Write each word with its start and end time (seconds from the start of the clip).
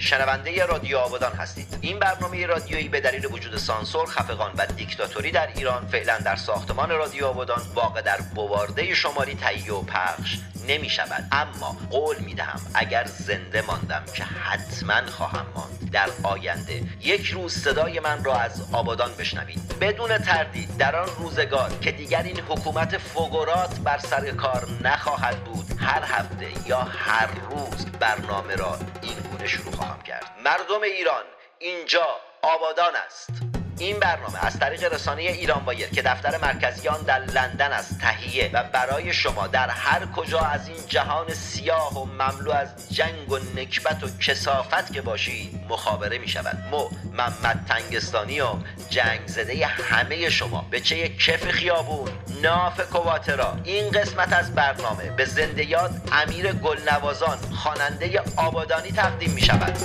شنونده 0.00 0.66
رادیو 0.66 0.98
آبادان 0.98 1.32
هستید. 1.32 1.78
این 1.80 1.98
برنامه 1.98 2.46
رادیویی 2.46 2.88
به 2.88 3.00
دلیل 3.00 3.26
وجود 3.26 3.56
سانسور 3.56 4.06
خفقان 4.06 4.52
و 4.58 4.66
دیکتاتوری 4.66 5.30
در 5.30 5.48
ایران 5.56 5.86
فعلا 5.86 6.18
در 6.18 6.36
ساختمان 6.36 6.90
رادیو 6.90 7.26
آبادان 7.26 7.62
واقع 7.74 8.02
در 8.02 8.20
بوارده 8.34 8.94
شمالی 8.94 9.34
تهیه 9.34 9.72
و 9.72 9.82
پخش 9.82 10.38
نمی 10.68 10.90
شود 10.90 11.28
اما 11.32 11.76
قول 11.90 12.16
می 12.18 12.34
دهم 12.34 12.60
اگر 12.74 13.04
زنده 13.04 13.62
ماندم 13.62 14.04
که 14.14 14.24
حتما 14.24 15.06
خواهم 15.06 15.46
ماند. 15.54 15.90
در 15.92 16.08
آینده 16.22 16.82
یک 17.00 17.26
روز 17.26 17.54
صدای 17.54 18.00
من 18.00 18.24
را 18.24 18.34
از 18.34 18.62
آبادان 18.72 19.10
بشنوید. 19.18 19.78
بدون 19.80 20.18
تردید 20.18 20.76
در 20.76 20.96
آن 20.96 21.08
روزگار 21.18 21.70
که 21.80 21.92
دیگر 21.92 22.22
این 22.22 22.40
حکومت 22.40 22.98
فوگورات 22.98 23.78
بر 23.78 23.98
سر 23.98 24.30
کار 24.30 24.68
نخواهد 24.84 25.44
بود 25.44 25.66
هر 25.78 26.02
هفته 26.04 26.68
یا 26.68 26.80
هر 26.80 27.28
روز 27.50 27.86
برنامه 28.00 28.54
را 28.54 28.78
این 29.02 29.16
شروع 29.46 29.72
خواهم 29.72 30.02
کرد. 30.02 30.38
مردم 30.44 30.82
ایران 30.82 31.24
اینجا 31.58 32.06
آبادان 32.42 32.96
است. 32.96 33.49
این 33.80 33.98
برنامه 33.98 34.46
از 34.46 34.58
طریق 34.58 34.94
رسانه 34.94 35.22
ایران 35.22 35.64
وایر 35.64 35.88
که 35.88 36.02
دفتر 36.02 36.38
مرکزی 36.38 36.88
آن 36.88 37.02
در 37.02 37.18
لندن 37.18 37.72
است 37.72 37.98
تهیه 38.00 38.50
و 38.52 38.62
برای 38.62 39.12
شما 39.12 39.46
در 39.46 39.68
هر 39.68 40.06
کجا 40.06 40.40
از 40.40 40.68
این 40.68 40.78
جهان 40.88 41.34
سیاه 41.34 42.02
و 42.02 42.04
مملو 42.04 42.50
از 42.50 42.94
جنگ 42.94 43.32
و 43.32 43.38
نکبت 43.56 44.04
و 44.04 44.08
کسافت 44.20 44.92
که 44.92 45.02
باشید 45.02 45.60
مخابره 45.68 46.18
می 46.18 46.28
شود. 46.28 46.58
مو 46.70 46.88
محمد 47.12 47.64
تنگستانی 47.68 48.40
و 48.40 48.46
جنگ 48.90 49.26
زده 49.26 49.66
همه 49.66 50.30
شما 50.30 50.66
به 50.70 50.80
چه 50.80 51.08
کف 51.08 51.50
خیابون 51.50 52.10
ناف 52.42 52.80
کواترا. 52.80 53.58
این 53.64 53.90
قسمت 53.90 54.32
از 54.32 54.54
برنامه 54.54 55.10
به 55.10 55.24
زنده 55.24 55.64
یاد 55.64 55.90
امیر 56.12 56.52
گلنوازان 56.52 57.38
خواننده 57.38 58.22
آبادانی 58.36 58.92
تقدیم 58.92 59.30
می 59.30 59.40
شود. 59.40 59.76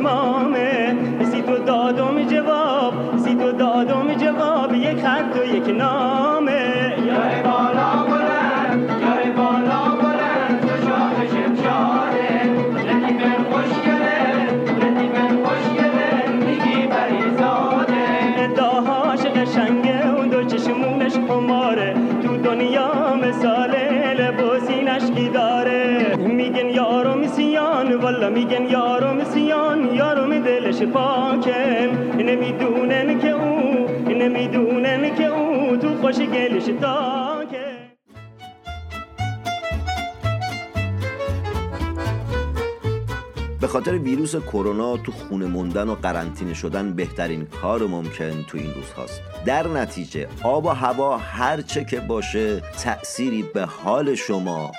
تو 0.00 0.06
چشمامه 0.06 0.96
سی 1.30 1.42
تو 1.42 1.58
دادم 1.58 2.22
جواب 2.22 2.94
سی 3.16 3.34
تو 3.34 3.52
دادم 3.52 4.14
جواب. 4.14 4.74
یک 4.74 5.00
خط 5.00 5.36
و 5.36 5.44
یک 5.56 5.68
نامه. 5.68 6.94
یار 7.06 7.42
بالا 7.44 7.90
بلند 8.08 8.90
یار 9.02 9.32
بالا 9.36 9.82
بلند. 10.02 10.60
تو 10.60 10.68
شاه 10.86 11.12
شمشاره 11.32 12.30
لطیف 12.74 13.22
خوشگله 13.50 14.20
لطیف 14.80 15.16
خوشگله. 15.44 16.10
میگی 16.46 16.86
بریزاده 16.86 18.04
ادعاهاش 18.38 19.20
قشنگه 19.20 20.16
اون 20.16 20.28
دو 20.28 20.44
چشمونش 20.44 21.12
خماره. 21.28 21.94
تو 22.22 22.36
دنیا 22.36 23.14
مثاله 23.14 24.14
لباسی 24.14 24.82
نشکی 24.82 25.28
داره. 25.28 26.16
میگن 26.16 26.68
یارم 26.68 27.26
سیان 27.26 27.94
والا 27.94 28.30
میگن 28.30 28.64
سیان 28.70 28.89
پاکن. 30.92 31.88
نمی‌دونن 32.22 33.18
که 33.18 33.30
او 33.30 33.88
نمی‌دونن 34.08 35.14
که 35.14 35.26
او 35.26 35.76
تو 35.76 35.96
خوش 36.00 36.18
گلش 36.18 36.64
تاکه 36.64 37.70
به 43.60 43.66
خاطر 43.66 43.92
ویروس 43.98 44.36
کرونا 44.36 44.96
تو 44.96 45.12
خونه 45.12 45.46
موندن 45.46 45.88
و 45.88 45.94
قرنطینه 45.94 46.54
شدن 46.54 46.92
بهترین 46.92 47.46
کار 47.46 47.86
ممکن 47.86 48.44
تو 48.48 48.58
این 48.58 48.74
روزهاست 48.74 49.22
در 49.46 49.68
نتیجه 49.68 50.26
آب 50.42 50.64
و 50.64 50.68
هوا 50.68 51.18
هر 51.18 51.60
چه 51.60 51.84
که 51.84 52.00
باشه 52.00 52.60
تأثیری 52.60 53.42
به 53.42 53.64
حال 53.64 54.14
شما 54.14 54.72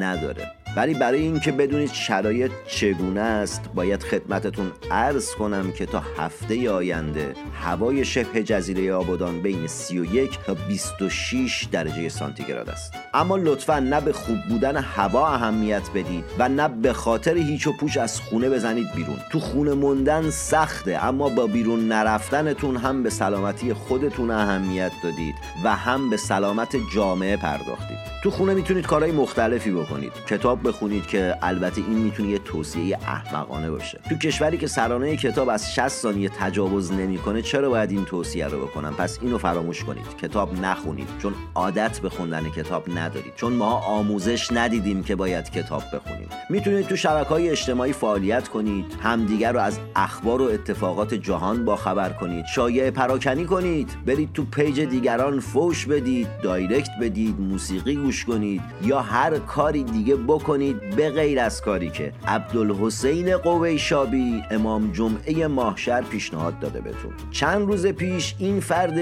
نداره. 0.00 0.57
ولی 0.76 0.94
برای 0.94 1.20
اینکه 1.20 1.52
بدونید 1.52 1.92
شرایط 1.92 2.50
چگونه 2.66 3.20
است 3.20 3.62
باید 3.74 4.02
خدمتتون 4.02 4.72
عرض 4.90 5.34
کنم 5.34 5.72
که 5.72 5.86
تا 5.86 6.02
هفته 6.18 6.70
آینده 6.70 7.34
هوای 7.62 8.04
شبه 8.04 8.42
جزیره 8.42 8.92
آبادان 8.92 9.42
بین 9.42 9.66
31 9.66 10.38
تا 10.46 10.54
26 10.54 11.68
درجه 11.72 12.08
سانتیگراد 12.08 12.70
است. 12.70 12.92
اما 13.14 13.36
لطفا 13.36 13.78
نه 13.78 14.00
به 14.00 14.12
خوب 14.12 14.38
بودن 14.48 14.76
هوا 14.76 15.28
اهمیت 15.28 15.90
بدید 15.94 16.24
و 16.38 16.48
نه 16.48 16.68
به 16.68 16.92
خاطر 16.92 17.36
هیچ 17.36 17.66
و 17.66 17.72
پوچ 17.72 17.96
از 17.96 18.20
خونه 18.20 18.50
بزنید 18.50 18.92
بیرون. 18.94 19.16
تو 19.30 19.40
خونه 19.40 19.74
موندن 19.74 20.30
سخته 20.30 21.04
اما 21.04 21.28
با 21.28 21.46
بیرون 21.46 21.88
نرفتنتون 21.88 22.76
هم 22.76 23.02
به 23.02 23.10
سلامتی 23.10 23.72
خودتون 23.72 24.30
اهمیت 24.30 24.92
دادید 25.02 25.34
و 25.64 25.76
هم 25.76 26.10
به 26.10 26.16
سلامت 26.16 26.76
جامعه 26.94 27.36
پرداختید. 27.36 27.98
تو 28.22 28.30
خونه 28.30 28.54
می‌تونید 28.54 28.86
کارهای 28.86 29.12
مختلفی 29.12 29.70
بکنید. 29.70 30.12
کتاب 30.28 30.57
بخونید 30.62 31.06
که 31.06 31.34
البته 31.42 31.80
این 31.88 31.98
می‌تونه 31.98 32.28
یه 32.28 32.38
توصیه 32.38 32.96
احمقانه 32.96 33.70
باشه. 33.70 34.00
تو 34.08 34.14
کشوری 34.14 34.58
که 34.58 34.66
سرانه 34.66 35.16
کتاب 35.16 35.48
از 35.48 35.74
60 35.74 35.88
ثانیه 35.88 36.28
تجاوز 36.28 36.92
نمی‌کنه 36.92 37.42
چرا 37.42 37.70
باید 37.70 37.90
این 37.90 38.04
توصیه 38.04 38.46
رو 38.46 38.66
بکنم؟ 38.66 38.94
پس 38.94 39.18
اینو 39.22 39.38
فراموش 39.38 39.84
کنید. 39.84 40.16
کتاب 40.22 40.60
نخونید 40.60 41.08
چون 41.18 41.34
عادت 41.54 42.00
به 42.00 42.08
خوندن 42.08 42.50
کتاب 42.50 42.98
ندارید. 42.98 43.32
چون 43.36 43.52
ما 43.52 43.70
آموزش 43.70 44.52
ندیدیم 44.52 45.02
که 45.02 45.16
باید 45.16 45.50
کتاب 45.50 45.82
بخونیم. 45.92 46.28
می‌تونید 46.50 46.86
تو 46.86 46.96
شبکه 46.96 47.28
های 47.28 47.50
اجتماعی 47.50 47.92
فعالیت 47.92 48.48
کنید 48.48 48.96
همدیگر 49.02 49.52
رو 49.52 49.60
از 49.60 49.78
اخبار 49.96 50.42
و 50.42 50.44
اتفاقات 50.44 51.14
جهان 51.14 51.64
با 51.64 51.76
خبر 51.76 52.10
کنید. 52.10 52.44
شایعه 52.46 52.90
پراکنی 52.90 53.44
کنید 53.44 53.90
برید 54.06 54.32
تو 54.32 54.44
page 54.44 54.80
دیگران 54.80 55.40
فوش 55.40 55.86
بدید 55.86 56.28
direct 56.42 56.90
بدید 57.00 57.40
موسیقی 57.40 57.96
گوش 57.96 58.24
کنید 58.24 58.62
یا 58.82 59.00
هر 59.00 59.38
کاری 59.38 59.82
دیگه 59.82 60.16
بکنید 60.16 60.47
به 60.96 61.10
غیر 61.10 61.40
از 61.40 61.62
کاری 61.62 61.90
که 61.90 62.12
عبدالحسین 62.26 63.36
غبیشاوی 63.36 64.42
امام 64.50 64.92
جمعه 64.92 65.46
ماهشهر 65.46 66.02
پیشنهاد 66.02 66.58
داده 66.58 66.80
بهتون. 66.80 67.12
چند 67.30 67.66
روز 67.66 67.86
پیش 67.86 68.34
این 68.38 68.60
فرد 68.60 69.00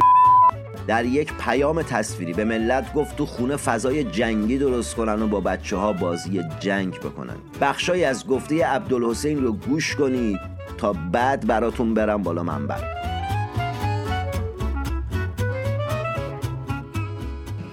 در 0.86 1.04
یک 1.04 1.32
پیام 1.34 1.82
تصویری 1.82 2.32
به 2.32 2.44
ملت 2.44 2.94
گفت 2.94 3.16
تو 3.16 3.26
خونه 3.26 3.56
فضای 3.56 4.04
جنگی 4.04 4.58
درست 4.58 4.94
کنن 4.94 5.22
و 5.22 5.26
با 5.26 5.40
بچه 5.40 5.76
ها 5.76 5.92
بازی 5.92 6.40
جنگ 6.60 7.00
بکنن. 7.00 7.36
بخشای 7.60 8.04
از 8.04 8.26
گفته 8.26 8.66
عبدالحسین 8.66 9.42
رو 9.42 9.52
گوش 9.52 9.96
کنید 9.96 10.40
تا 10.78 10.92
بعد 10.92 11.46
براتون 11.46 11.94
برم 11.94 12.22
بالا 12.22 12.42
منبر. 12.42 12.82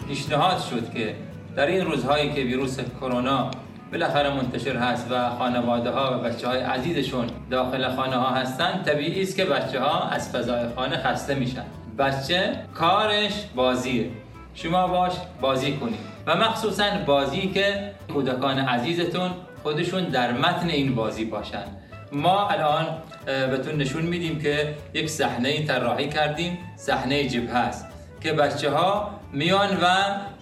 پیشنهاد 0.07 0.59
شد 0.59 0.93
که 0.93 1.15
در 1.55 1.67
این 1.67 1.85
روزهایی 1.85 2.33
که 2.33 2.41
ویروس 2.41 2.79
کرونا 3.01 3.51
بالاخره 3.93 4.29
منتشر 4.29 4.77
هست 4.77 5.11
و 5.11 5.29
خانواده 5.29 5.89
ها 5.89 6.17
و 6.17 6.23
بچه 6.23 6.47
های 6.47 6.59
عزیزشون 6.59 7.27
داخل 7.49 7.95
خانه 7.95 8.15
ها 8.15 8.29
هستن. 8.29 8.83
طبیعی 8.85 9.21
است 9.21 9.35
که 9.35 9.45
بچه 9.45 9.79
ها 9.79 10.09
از 10.09 10.29
فضای 10.29 10.69
خانه 10.75 10.97
خسته 10.97 11.35
میشن. 11.35 11.65
بچه 11.99 12.55
کارش 12.75 13.33
بازیه. 13.55 14.09
شما 14.55 14.87
باش 14.87 15.13
بازی 15.41 15.73
کنید. 15.73 15.99
و 16.27 16.35
مخصوصا 16.35 16.83
بازی 17.05 17.47
که 17.47 17.91
کودکان 18.13 18.59
عزیزتون 18.59 19.31
خودشون 19.63 20.03
در 20.03 20.31
متن 20.31 20.69
این 20.69 20.95
بازی 20.95 21.25
باشن. 21.25 21.63
ما 22.11 22.47
الان 22.47 22.87
بهتون 23.25 23.75
نشون 23.75 24.01
میدیم 24.01 24.41
که 24.41 24.75
یک 24.93 25.09
صحنه 25.09 25.65
طراحی 25.65 26.09
کردیم. 26.09 26.57
صحنه 26.75 27.27
جبهه 27.27 27.57
است 27.57 27.85
که 28.21 28.33
بچه 28.33 28.71
ها 28.71 29.19
میان 29.33 29.77
و 29.81 29.85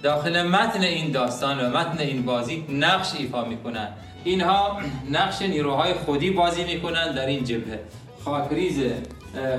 داخل 0.03 0.47
متن 0.47 0.81
این 0.81 1.11
داستان 1.11 1.59
و 1.59 1.77
متن 1.77 1.99
این 1.99 2.25
بازی 2.25 2.65
نقش 2.69 3.15
ایفا 3.19 3.45
می‌کنن. 3.45 3.87
اینها 4.23 4.77
نقش 5.11 5.41
نیروهای 5.41 5.93
خودی 5.93 6.31
بازی 6.31 6.63
می‌کنن 6.63 7.11
در 7.15 7.25
این 7.25 7.43
جبهه. 7.43 7.79
خاکریز 8.25 8.79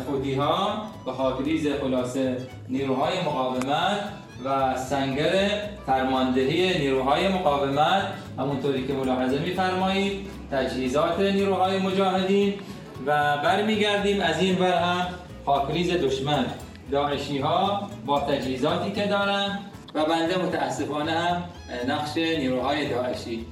خودی 0.06 0.34
ها 0.34 0.82
و 1.06 1.12
خاکریز 1.12 1.66
خلاصه 1.80 2.36
نیروهای 2.68 3.20
مقاومت 3.20 3.98
و 4.44 4.76
سنگر 4.78 5.50
فرماندهی 5.86 6.78
نیروهای 6.78 7.28
مقاومت 7.28 8.02
همونطوری 8.38 8.86
که 8.86 8.92
ملاحظه 8.92 9.38
میفرمایید 9.38 10.26
تجهیزات 10.50 11.20
نیروهای 11.20 11.78
مجاهدین 11.78 12.54
و 13.06 13.36
برمیگردیم 13.36 14.20
از 14.20 14.40
این 14.40 14.54
بر 14.54 14.82
هم 14.82 15.06
خاکریز 15.46 15.90
دشمن. 15.90 16.46
داعشی 16.92 17.38
ها 17.38 17.90
با 18.06 18.20
تجهیزاتی 18.20 18.92
که 18.92 19.06
دارن 19.06 19.58
و 19.94 20.04
بنده 20.04 20.44
متاسفانه 20.46 21.12
هم 21.12 21.44
نقش 21.88 22.16
نیروهای 22.16 22.90
داعشی. 22.90 23.46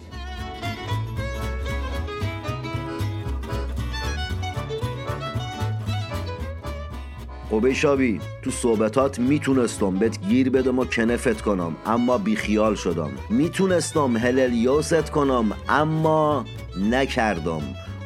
قبه 7.52 7.74
شابی 7.74 8.20
تو 8.42 8.50
صحبتات 8.50 9.18
می‌تونستم 9.18 9.98
بهت 9.98 10.20
گیر 10.28 10.50
بدم 10.50 10.78
و 10.78 10.84
کنفت 10.84 11.40
کنم 11.40 11.76
اما 11.86 12.18
بیخیال 12.18 12.74
شدم. 12.74 13.10
می‌تونستم 13.30 14.16
هللیوست 14.16 15.10
کنم 15.10 15.52
اما 15.68 16.44
نکردم. 16.90 17.62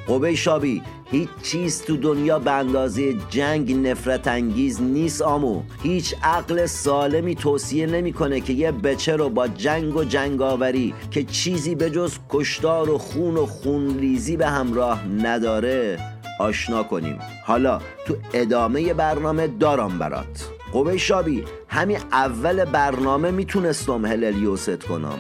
قبه 0.09 0.35
شابی 0.35 0.83
هیچ 1.11 1.29
چیز 1.43 1.83
تو 1.83 1.97
دنیا 1.97 2.39
به 2.39 2.51
اندازه 2.51 3.15
جنگ 3.31 3.87
نفرت 3.87 4.29
انگیز 4.29 4.83
نیست 4.83 5.23
آمو. 5.23 5.63
هیچ 5.83 6.15
عقل 6.23 6.67
سالمی 6.67 7.35
توصیه 7.35 7.87
نمی‌کنه 7.87 8.41
که 8.41 8.53
یه 8.53 8.73
بچه 8.73 9.17
رو 9.17 9.29
با 9.29 9.49
جنگ 9.49 9.97
و 9.97 10.05
جنگاوری 10.05 10.95
که 11.11 11.25
چیزی 11.25 11.75
به 11.75 11.91
جز 11.91 12.19
کشتار 12.31 12.91
و 12.91 12.99
خون 12.99 13.37
و 13.37 13.47
خونریزی 13.47 14.37
به 14.37 14.47
همراه 14.47 15.07
نداره 15.09 15.99
آشنا 16.41 16.83
کنیم. 16.83 17.19
حالا 17.45 17.81
تو 18.07 18.17
ادامه 18.35 18.95
برنامه 18.95 19.47
دارم 19.47 19.99
برات. 19.99 20.49
قبه 20.75 20.97
شابی 20.97 21.45
همین 21.69 21.99
اول 22.13 22.65
برنامه 22.65 23.31
می‌تونستم 23.31 24.07
هللیوست 24.07 24.85
کنم. 24.85 25.19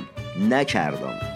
نکردم. 0.50 1.33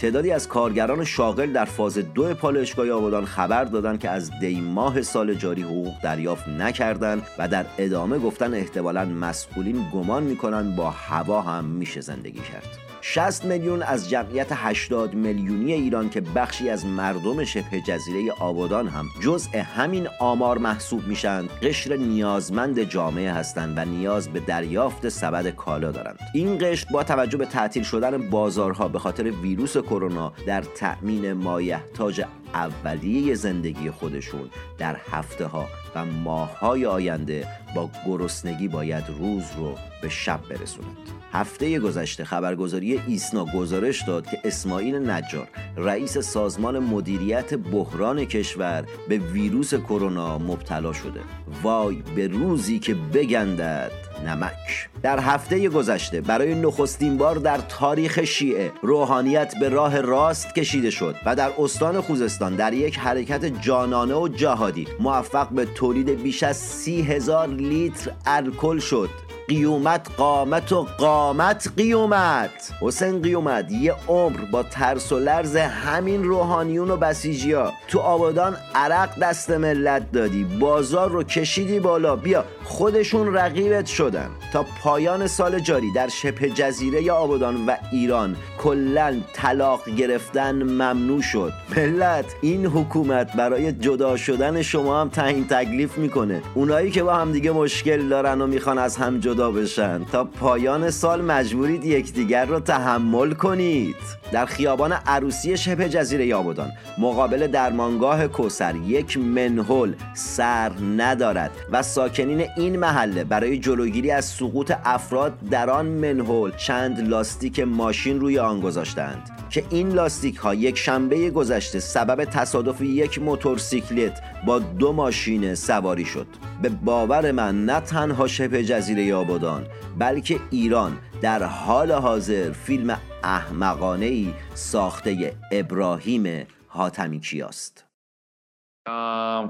تعدادی 0.00 0.30
از 0.30 0.48
کارگران 0.48 1.04
شاغل 1.04 1.52
در 1.52 1.64
فاز 1.64 1.98
دو 1.98 2.34
پالایشگاه 2.34 2.90
آبادان 2.90 3.24
خبر 3.24 3.64
دادند 3.64 4.00
که 4.00 4.10
از 4.10 4.30
دی 4.40 4.60
ماه 4.60 5.02
سال 5.02 5.34
جاری 5.34 5.62
حقوق 5.62 5.94
دریافت 6.02 6.48
نکردند 6.48 7.22
و 7.38 7.48
در 7.48 7.66
ادامه 7.78 8.18
گفتن 8.18 8.54
احتمالا 8.54 9.04
مسئولین 9.04 9.90
گمان 9.92 10.22
می‌کنن 10.22 10.76
با 10.76 10.90
هوا 10.90 11.42
هم 11.42 11.64
میشه 11.64 12.00
زندگی 12.00 12.40
کرد. 12.40 12.87
60 13.10 13.44
میلیون 13.44 13.82
از 13.82 14.10
جمعیت 14.10 14.46
80 14.50 15.14
میلیونی 15.14 15.72
ایران 15.72 16.10
که 16.10 16.20
بخشی 16.20 16.70
از 16.70 16.86
مردم 16.86 17.44
شبه 17.44 17.80
جزیره 17.80 18.32
آبادان 18.32 18.88
هم 18.88 19.06
جزء 19.20 19.58
همین 19.58 20.08
آمار 20.20 20.58
محسوب 20.58 21.06
میشن 21.06 21.46
قشر 21.62 21.96
نیازمند 21.96 22.82
جامعه 22.82 23.32
هستند 23.32 23.78
و 23.78 23.84
نیاز 23.84 24.28
به 24.28 24.40
دریافت 24.40 25.08
سبد 25.08 25.48
کالا 25.48 25.90
دارند. 25.90 26.18
این 26.34 26.58
قشر 26.60 26.86
با 26.92 27.02
توجه 27.02 27.38
به 27.38 27.46
تعطیل 27.46 27.82
شدن 27.82 28.30
بازارها 28.30 28.88
به 28.88 28.98
خاطر 28.98 29.30
ویروس 29.30 29.76
کرونا 29.76 30.32
در 30.46 30.62
تأمین 30.62 31.32
مایحتاج 31.32 32.24
اولیه 32.54 33.34
زندگی 33.34 33.90
خودشون 33.90 34.50
در 34.78 34.96
هفته 35.10 35.46
ها 35.46 35.68
و 35.94 36.04
ماه 36.04 36.58
های 36.58 36.86
آینده 36.86 37.46
با 37.74 37.90
گرسنگی 38.06 38.68
باید 38.68 39.04
روز 39.18 39.44
رو 39.56 39.74
به 40.02 40.08
شب 40.08 40.40
برسونند 40.50 40.96
هفته 41.32 41.78
گذشته 41.78 42.24
خبرگزاری 42.24 43.00
ایسنا 43.06 43.44
گزارش 43.44 44.02
داد 44.02 44.26
که 44.26 44.40
اسماعیل 44.44 45.10
نجار 45.10 45.48
رئیس 45.76 46.18
سازمان 46.18 46.78
مدیریت 46.78 47.54
بحران 47.54 48.24
کشور 48.24 48.84
به 49.08 49.18
ویروس 49.18 49.74
کرونا 49.74 50.38
مبتلا 50.38 50.92
شده. 50.92 51.20
وای 51.62 52.02
به 52.16 52.26
روزی 52.26 52.78
که 52.78 52.94
بگندد. 52.94 54.07
نمک. 54.26 54.88
در 55.02 55.20
هفته 55.20 55.68
گذشته 55.68 56.20
برای 56.20 56.54
نخستین 56.54 57.16
بار 57.16 57.36
در 57.36 57.58
تاریخ 57.58 58.24
شیعه 58.24 58.72
روحانیت 58.82 59.54
به 59.60 59.68
راه 59.68 60.00
راست 60.00 60.54
کشیده 60.54 60.90
شد 60.90 61.16
و 61.26 61.36
در 61.36 61.50
استان 61.58 62.00
خوزستان 62.00 62.56
در 62.56 62.72
یک 62.72 62.98
حرکت 62.98 63.44
جانانه 63.44 64.14
و 64.14 64.28
جهادی 64.28 64.88
موفق 65.00 65.48
به 65.48 65.64
تولید 65.64 66.22
بیش 66.22 66.42
از 66.42 66.56
سی 66.56 67.02
هزار 67.02 67.48
لیتر 67.48 68.10
الکل 68.26 68.78
شد. 68.78 69.27
قیومت 69.48 70.06
قامت 70.16 70.72
و 70.72 70.86
قامت 70.98 71.68
قیومت. 71.76 72.72
حسین 72.80 73.22
قیومت 73.22 73.72
یه 73.72 73.94
عمر 74.08 74.38
با 74.52 74.62
ترس 74.62 75.12
و 75.12 75.18
لرز 75.18 75.56
همین 75.56 76.24
روحانیون 76.24 76.90
و 76.90 76.96
بسیجیا. 76.96 77.72
تو 77.88 77.98
آبادان 77.98 78.56
عرق 78.74 79.18
دست 79.18 79.50
ملت 79.50 80.12
دادی 80.12 80.44
بازار 80.44 81.10
رو 81.10 81.22
کشیدی 81.22 81.80
بالا. 81.80 82.16
بیا 82.16 82.44
خودشون 82.64 83.34
رقیبت 83.34 83.86
شدن. 83.86 84.30
تا 84.52 84.66
پایان 84.82 85.26
سال 85.26 85.58
جاری 85.58 85.92
در 85.92 86.08
شبه 86.08 86.50
جزیره 86.50 87.12
آبادان 87.12 87.66
و 87.66 87.76
ایران 87.92 88.36
کلا 88.58 89.16
طلاق 89.32 89.88
گرفتن 89.88 90.62
ممنوع 90.62 91.22
شد. 91.22 91.52
ملت 91.76 92.24
این 92.40 92.66
حکومت 92.66 93.36
برای 93.36 93.72
جدا 93.72 94.16
شدن 94.16 94.62
شما 94.62 95.00
هم 95.00 95.08
تعیین 95.08 95.46
تکلیف 95.46 95.98
می‌کنه. 95.98 96.42
اونایی 96.54 96.90
که 96.90 97.02
با 97.02 97.14
همدیگه 97.14 97.50
مشکل 97.50 98.08
دارن 98.08 98.40
و 98.40 98.46
می‌خوان 98.46 98.78
از 98.78 98.96
هم 98.96 99.18
جدا 99.18 99.37
بشن. 99.38 100.04
تا 100.04 100.24
پایان 100.24 100.90
سال 100.90 101.22
مجبورید 101.22 101.84
یکدیگر 101.84 102.44
رو 102.44 102.60
تحمل 102.60 103.32
کنید. 103.32 103.96
در 104.32 104.46
خیابان 104.46 104.92
عروسی 104.92 105.56
شبه 105.56 105.88
جزیره 105.88 106.34
آبادان 106.34 106.70
مقابل 106.98 107.46
درمانگاه 107.46 108.28
کوسر 108.28 108.76
یک 108.76 109.18
منهول 109.18 109.94
سر 110.14 110.72
ندارد 110.96 111.50
و 111.70 111.82
ساکنین 111.82 112.46
این 112.56 112.76
محله 112.76 113.24
برای 113.24 113.58
جلوگیری 113.58 114.10
از 114.10 114.24
سقوط 114.24 114.72
افراد 114.84 115.32
در 115.50 115.70
آن 115.70 115.86
منهول 115.86 116.56
چند 116.56 117.08
لاستیک 117.08 117.60
ماشین 117.60 118.20
روی 118.20 118.38
آن 118.38 118.60
گذاشتند. 118.60 119.37
که 119.50 119.64
این 119.70 119.88
لاستیک 119.88 120.36
ها 120.36 120.54
یک 120.54 120.78
شنبه 120.78 121.30
گذشته 121.30 121.80
سبب 121.80 122.24
تصادف 122.24 122.80
یک 122.80 123.22
موتورسیکلت 123.22 124.22
با 124.46 124.58
دو 124.58 124.92
ماشین 124.92 125.54
سواری 125.54 126.04
شد. 126.04 126.26
به 126.62 126.68
باور 126.68 127.32
من 127.32 127.64
نه 127.64 127.80
تنها 127.80 128.26
شبه 128.26 128.64
جزیره 128.64 129.14
آبادان 129.14 129.66
بلکه 129.98 130.40
ایران 130.50 130.98
در 131.22 131.42
حال 131.42 131.92
حاضر 131.92 132.52
فیلم 132.52 133.00
احمقانه 133.24 134.06
ای 134.06 134.34
ساخته 134.54 135.36
ابراهیم 135.52 136.46
حاتمی 136.68 137.20
کیاست 137.20 137.88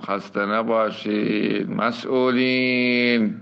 خسته 0.06 0.46
نباشید 0.46 1.70
مسئولین. 1.70 3.40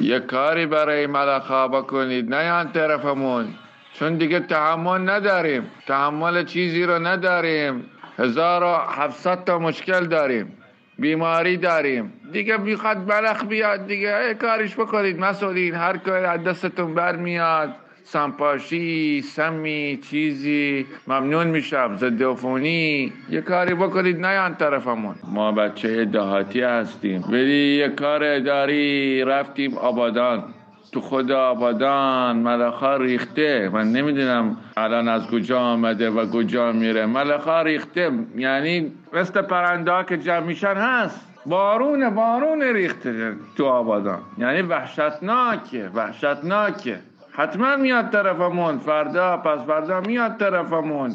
یک 0.00 0.26
کاری 0.26 0.66
برای 0.66 1.06
ملخا 1.06 1.68
بکنید 1.68 2.34
نه 2.34 2.44
یان 2.44 2.72
طرفمون. 2.72 3.54
چون 4.00 4.16
دیگه 4.16 4.40
تحمل 4.40 5.10
نداریم. 5.10 5.62
تحمل 5.86 6.44
چیزی 6.44 6.82
رو 6.84 6.98
نداریم. 6.98 7.84
1700 8.18 9.44
تا 9.44 9.58
مشکل 9.58 10.04
داریم. 10.06 10.52
بیماری 10.98 11.56
داریم. 11.56 12.12
دیگه 12.32 12.56
می‌خواد 12.56 13.12
ملخ 13.12 13.44
بیاد 13.44 13.86
دیگه. 13.86 14.34
کارش 14.34 14.74
بکنید. 14.74 15.20
مسئولین 15.20 15.74
هر 15.74 15.96
کاری 15.96 16.24
از 16.24 16.44
دستتون 16.44 16.94
برمیاد. 16.94 17.74
سمپاشی 18.04 19.22
سمی 19.22 19.98
چیزی. 20.10 20.86
ممنون 21.06 21.46
میشم. 21.46 21.96
ضد 21.96 22.22
عفونی. 22.22 23.12
یه 23.30 23.40
کاری 23.40 23.74
بکنید. 23.74 24.26
نیان 24.26 24.54
طرفمون. 24.54 25.14
ما 25.24 25.52
بچه 25.52 26.04
دهاتی 26.04 26.60
هستیم. 26.60 27.24
ولی 27.28 27.76
یه 27.76 27.88
کار 27.88 28.24
اداری 28.24 29.24
رفتیم 29.24 29.78
آبادان. 29.78 30.44
تو 30.92 31.00
خود 31.00 31.32
آبادان 31.32 32.36
ملخا 32.36 32.96
ریخته. 32.96 33.70
من 33.72 33.92
نمی‌دونم 33.92 34.56
الان 34.76 35.08
از 35.08 35.26
کجا 35.26 35.60
آمده 35.60 36.10
و 36.10 36.30
کجا 36.30 36.72
میره. 36.72 37.06
ملخا 37.06 37.62
ریخته. 37.62 38.10
یعنی 38.36 38.92
مثل 39.12 39.42
پرنده 39.42 40.04
که 40.08 40.16
جمع 40.16 40.40
میشن 40.40 40.74
هست. 40.74 41.26
بارون 41.46 42.10
بارون 42.10 42.62
ریخته 42.62 43.32
تو 43.56 43.66
آبادان. 43.66 44.18
یعنی 44.38 44.62
وحشتناکه 44.62 45.90
وحشتناکه. 45.94 46.98
حتما 47.32 47.76
میاد 47.76 48.10
طرفمون. 48.10 48.78
فردا 48.78 49.36
پس 49.36 49.66
فردا 49.66 50.00
میاد 50.00 50.36
طرفمون. 50.36 51.14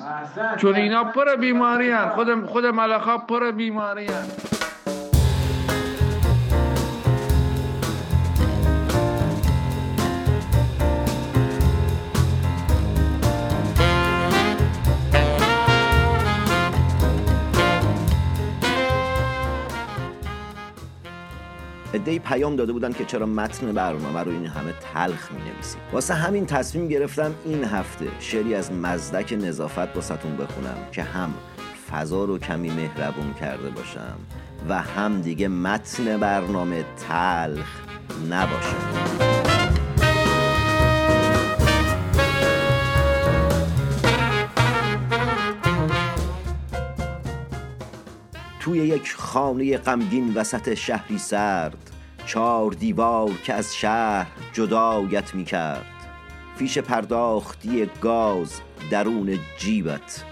چون 0.58 0.76
اینا 0.76 1.04
پر 1.04 1.36
بیماری 1.36 1.90
هن. 1.90 2.10
خود, 2.10 2.46
خود 2.46 2.66
ملخا 2.66 3.18
پر 3.18 3.52
بیماری 3.52 4.06
هن. 4.06 4.26
ادهی 22.06 22.20
پیام 22.20 22.56
داده 22.56 22.74
بودن 22.74 22.92
که 22.92 23.06
چرا 23.06 23.26
متن 23.26 23.72
برنامه 23.72 24.20
رو 24.20 24.32
این 24.32 24.46
همه 24.46 24.74
تلخ 24.94 25.32
می 25.32 25.52
نویسیم 25.52 25.82
واسه 25.92 26.14
همین 26.14 26.46
تصمیم 26.46 26.88
گرفتم 26.88 27.36
این 27.46 27.64
هفته 27.64 28.06
شعری 28.20 28.56
از 28.56 28.72
مزدک 28.72 29.34
نظافت 29.34 29.96
واسهتون 29.96 30.38
بخونم 30.38 30.78
که 30.92 31.04
هم 31.04 31.34
فضا 31.92 32.26
رو 32.26 32.38
کمی 32.38 32.70
مهربون 32.70 33.34
کرده 33.34 33.70
باشم 33.70 34.18
و 34.70 34.82
هم 34.82 35.22
دیگه 35.22 35.48
متن 35.48 36.18
برنامه 36.18 36.86
تلخ 37.10 37.82
نباشه. 38.32 38.76
توی 48.60 48.78
یک 48.80 49.14
خانه 49.14 49.78
غمگین 49.78 50.34
وسط 50.34 50.74
شهری 50.74 51.18
سرد 51.18 51.95
چار 52.26 52.72
دیوار 52.72 53.32
که 53.44 53.54
از 53.54 53.76
شهر 53.76 54.28
جدایت 54.54 55.36
می 55.36 55.46
کرد. 55.46 55.86
فیش 56.56 56.78
پرداختی 56.78 57.90
گاز 58.02 58.62
درون 58.92 59.40
جیبت. 59.58 60.24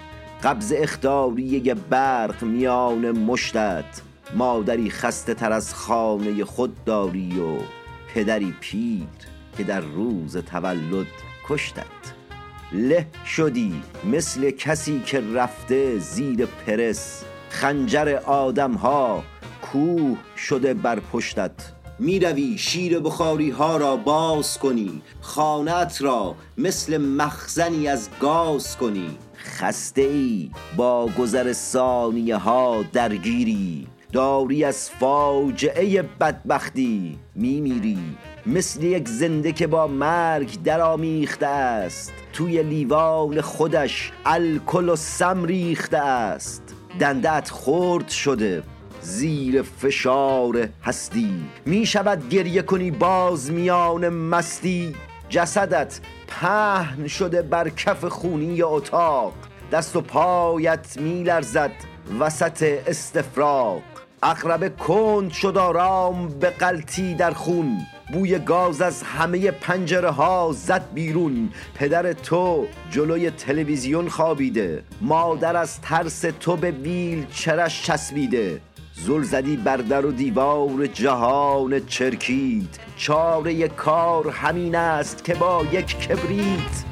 قبض 0.43 0.73
اختاری 0.77 1.73
برق 1.73 2.43
میان 2.43 3.11
مشتت. 3.11 4.01
مادری 4.35 4.89
خسته 4.89 5.33
تر 5.33 5.51
از 5.51 5.73
خانه 5.73 6.45
خود 6.45 6.83
داری 6.83 7.39
و 7.39 7.57
پدری 8.13 8.53
پیر 8.59 9.07
که 9.57 9.63
در 9.63 9.81
روز 9.81 10.37
تولد 10.37 11.07
کشتت. 11.47 11.83
له 12.71 13.07
شدی 13.25 13.81
مثل 14.11 14.51
کسی 14.51 14.99
که 14.99 15.23
رفته 15.33 15.99
زیر 15.99 16.45
پرس. 16.45 17.23
خنجر 17.49 18.19
آدم 18.25 18.73
ها 18.73 19.23
کوه 19.61 20.17
شده 20.37 20.73
بر 20.73 20.99
پشتت. 20.99 21.51
می‌روی 22.03 22.57
شیر 22.57 22.99
بخاری 22.99 23.49
ها 23.49 23.77
را 23.77 23.95
باز 23.95 24.57
کنی 24.57 25.01
خانت 25.21 26.01
را 26.01 26.35
مثل 26.57 26.97
مخزنی 26.97 27.87
از 27.87 28.09
گاز 28.19 28.77
کنی. 28.77 29.17
خسته 29.37 30.01
ای 30.01 30.51
با 30.77 31.09
گذر 31.19 31.53
ثانیه 31.53 32.37
ها 32.37 32.83
درگیری 32.93 33.87
داری 34.11 34.63
از 34.63 34.89
فاجعه 34.89 36.01
بدبختی 36.01 37.19
میمیری. 37.35 37.99
مثل 38.45 38.83
یک 38.83 39.09
زنده 39.09 39.51
که 39.51 39.67
با 39.67 39.87
مرگ 39.87 40.63
درآمیخته 40.63 41.47
است 41.47 42.13
توی 42.33 42.63
لیوان 42.63 43.41
خودش 43.41 44.11
الکل 44.25 44.89
و 44.89 44.95
سم 44.95 45.43
ریخته 45.43 45.97
است. 45.97 46.63
دندت 46.99 47.49
خرد 47.51 48.09
شده 48.09 48.63
زیر 49.03 49.61
فشار 49.61 50.67
هستی. 50.83 51.45
می 51.65 51.85
شود 51.85 52.29
گریه 52.29 52.61
کنی 52.61 52.91
باز 52.91 53.51
میان 53.51 54.09
مستی. 54.09 54.95
جسدت 55.29 55.99
پهن 56.27 57.07
شده 57.07 57.41
بر 57.41 57.69
کف 57.69 58.05
خونی 58.05 58.61
اتاق. 58.61 59.33
دست 59.71 59.95
و 59.95 60.01
پایت 60.01 60.97
می 60.99 61.23
لرزد 61.23 61.71
وسط 62.19 62.79
استفراغ 62.87 63.81
اقرب 64.23 64.77
کند 64.77 65.31
شد 65.31 65.57
آرام 65.57 66.27
به 66.27 66.49
قلتی 66.49 67.15
در 67.15 67.31
خون. 67.31 67.77
بوی 68.13 68.39
گاز 68.39 68.81
از 68.81 69.03
همه 69.03 69.51
پنجره 69.51 70.09
ها 70.09 70.51
زد 70.53 70.93
بیرون. 70.93 71.49
پدر 71.75 72.13
تو 72.13 72.67
جلوی 72.91 73.31
تلویزیون 73.31 74.09
خوابیده. 74.09 74.83
مادر 75.01 75.55
از 75.55 75.81
ترس 75.81 76.21
تو 76.39 76.55
به 76.55 76.71
ویل 76.71 77.25
چرش 77.31 77.83
چسبیده. 77.83 78.61
زل 79.05 79.21
زدی 79.21 79.57
بر 79.57 79.77
در 79.77 80.05
و 80.05 80.11
دیوار 80.11 80.87
جهان 80.87 81.85
چرکید. 81.85 82.79
چاره 82.97 83.67
کار 83.67 84.29
همین 84.29 84.75
است 84.75 85.23
که 85.23 85.35
با 85.35 85.65
یک 85.71 85.99
کبریت 85.99 86.83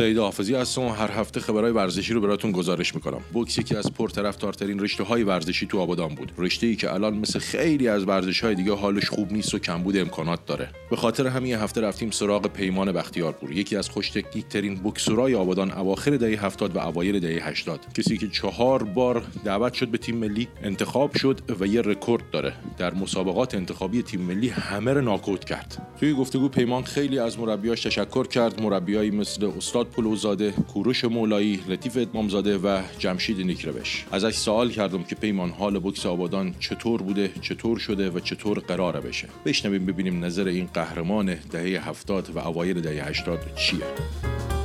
سعید 0.00 0.18
حافظی 0.18 0.54
هستم 0.54 0.82
هر 0.82 1.10
هفته 1.10 1.40
خبرهای 1.40 1.72
ورزشی 1.72 2.14
رو 2.14 2.20
براتون 2.20 2.52
گزارش 2.52 2.94
می‌کنم. 2.94 3.20
بوکس 3.32 3.58
یکی 3.58 3.76
از 3.76 3.92
پرطرفدارترین 3.92 4.80
رشته 4.80 5.04
های 5.04 5.22
ورزشی 5.22 5.66
تو 5.66 5.78
آبادان 5.78 6.14
بود. 6.14 6.32
رشته 6.38 6.66
ای 6.66 6.76
که 6.76 6.94
الان 6.94 7.14
مثل 7.14 7.38
خیلی 7.38 7.88
از 7.88 8.08
ورزش 8.08 8.40
های 8.40 8.54
دیگه 8.54 8.74
حالش 8.74 9.08
خوب 9.08 9.32
نیست 9.32 9.54
و 9.54 9.58
کمبود 9.58 9.96
امکانات 9.96 10.46
داره. 10.46 10.68
به 10.90 10.96
خاطر 10.96 11.26
همین 11.26 11.54
هفته 11.54 11.80
رفتیم 11.80 12.10
سراغ 12.10 12.46
پیمان 12.46 12.92
بختیارپور 12.92 13.52
یکی 13.52 13.76
از 13.76 13.90
خوش 13.90 14.12
ترین 14.50 14.74
بوکسورای 14.74 15.34
آبادان 15.34 15.72
اواخر 15.72 16.16
دهه 16.16 16.44
70 16.44 16.76
و 16.76 16.78
اوایل 16.78 17.20
دهه 17.20 17.48
80 17.48 17.80
کسی 17.94 18.18
که 18.18 18.28
چهار 18.28 18.82
بار 18.82 19.22
دعوت 19.44 19.74
شد 19.74 19.88
به 19.88 19.98
تیم 19.98 20.16
ملی 20.16 20.48
انتخاب 20.62 21.16
شد 21.16 21.40
و 21.60 21.66
یه 21.66 21.82
رکورد 21.82 22.22
داره. 22.30 22.52
در 22.78 22.94
مسابقات 22.94 23.54
انتخابی 23.54 24.02
تیم 24.02 24.20
ملی 24.20 24.48
همه 24.48 24.92
رو 24.92 25.00
ناکوت 25.00 25.44
کرد. 25.44 25.96
توی 26.00 26.14
گفتگو 26.14 26.48
پیمان 26.48 26.82
خیلی 26.82 27.18
از 27.18 27.38
مربیاش 27.38 27.82
تشکر 27.82 28.26
کرد. 28.26 28.62
مربیایی 28.62 29.10
مثل 29.10 29.50
استاد 29.56 29.89
پلوزاده، 29.96 30.50
کوروش 30.50 31.04
مولایی، 31.04 31.60
لطیف 31.68 31.96
ادمامزاده 31.96 32.58
و 32.58 32.82
جمشید 32.98 33.40
نیکروش 33.40 34.04
ازش 34.12 34.34
سوال 34.34 34.70
کردم 34.70 35.02
که 35.02 35.14
پیمان 35.14 35.50
حال 35.50 35.78
بوکس 35.78 36.06
آبادان 36.06 36.54
چطور 36.60 37.02
بوده، 37.02 37.30
چطور 37.40 37.78
شده 37.78 38.10
و 38.10 38.20
چطور 38.20 38.58
قراره 38.58 39.00
بشه. 39.00 39.28
بشنویم 39.46 39.86
ببینیم 39.86 40.24
نظر 40.24 40.46
این 40.46 40.68
قهرمان 40.74 41.34
دهه 41.34 41.88
هفتاد 41.88 42.30
و 42.34 42.38
اوایل 42.38 42.80
دهه 42.80 43.08
هشتاد 43.08 43.54
چیه. 43.56 44.59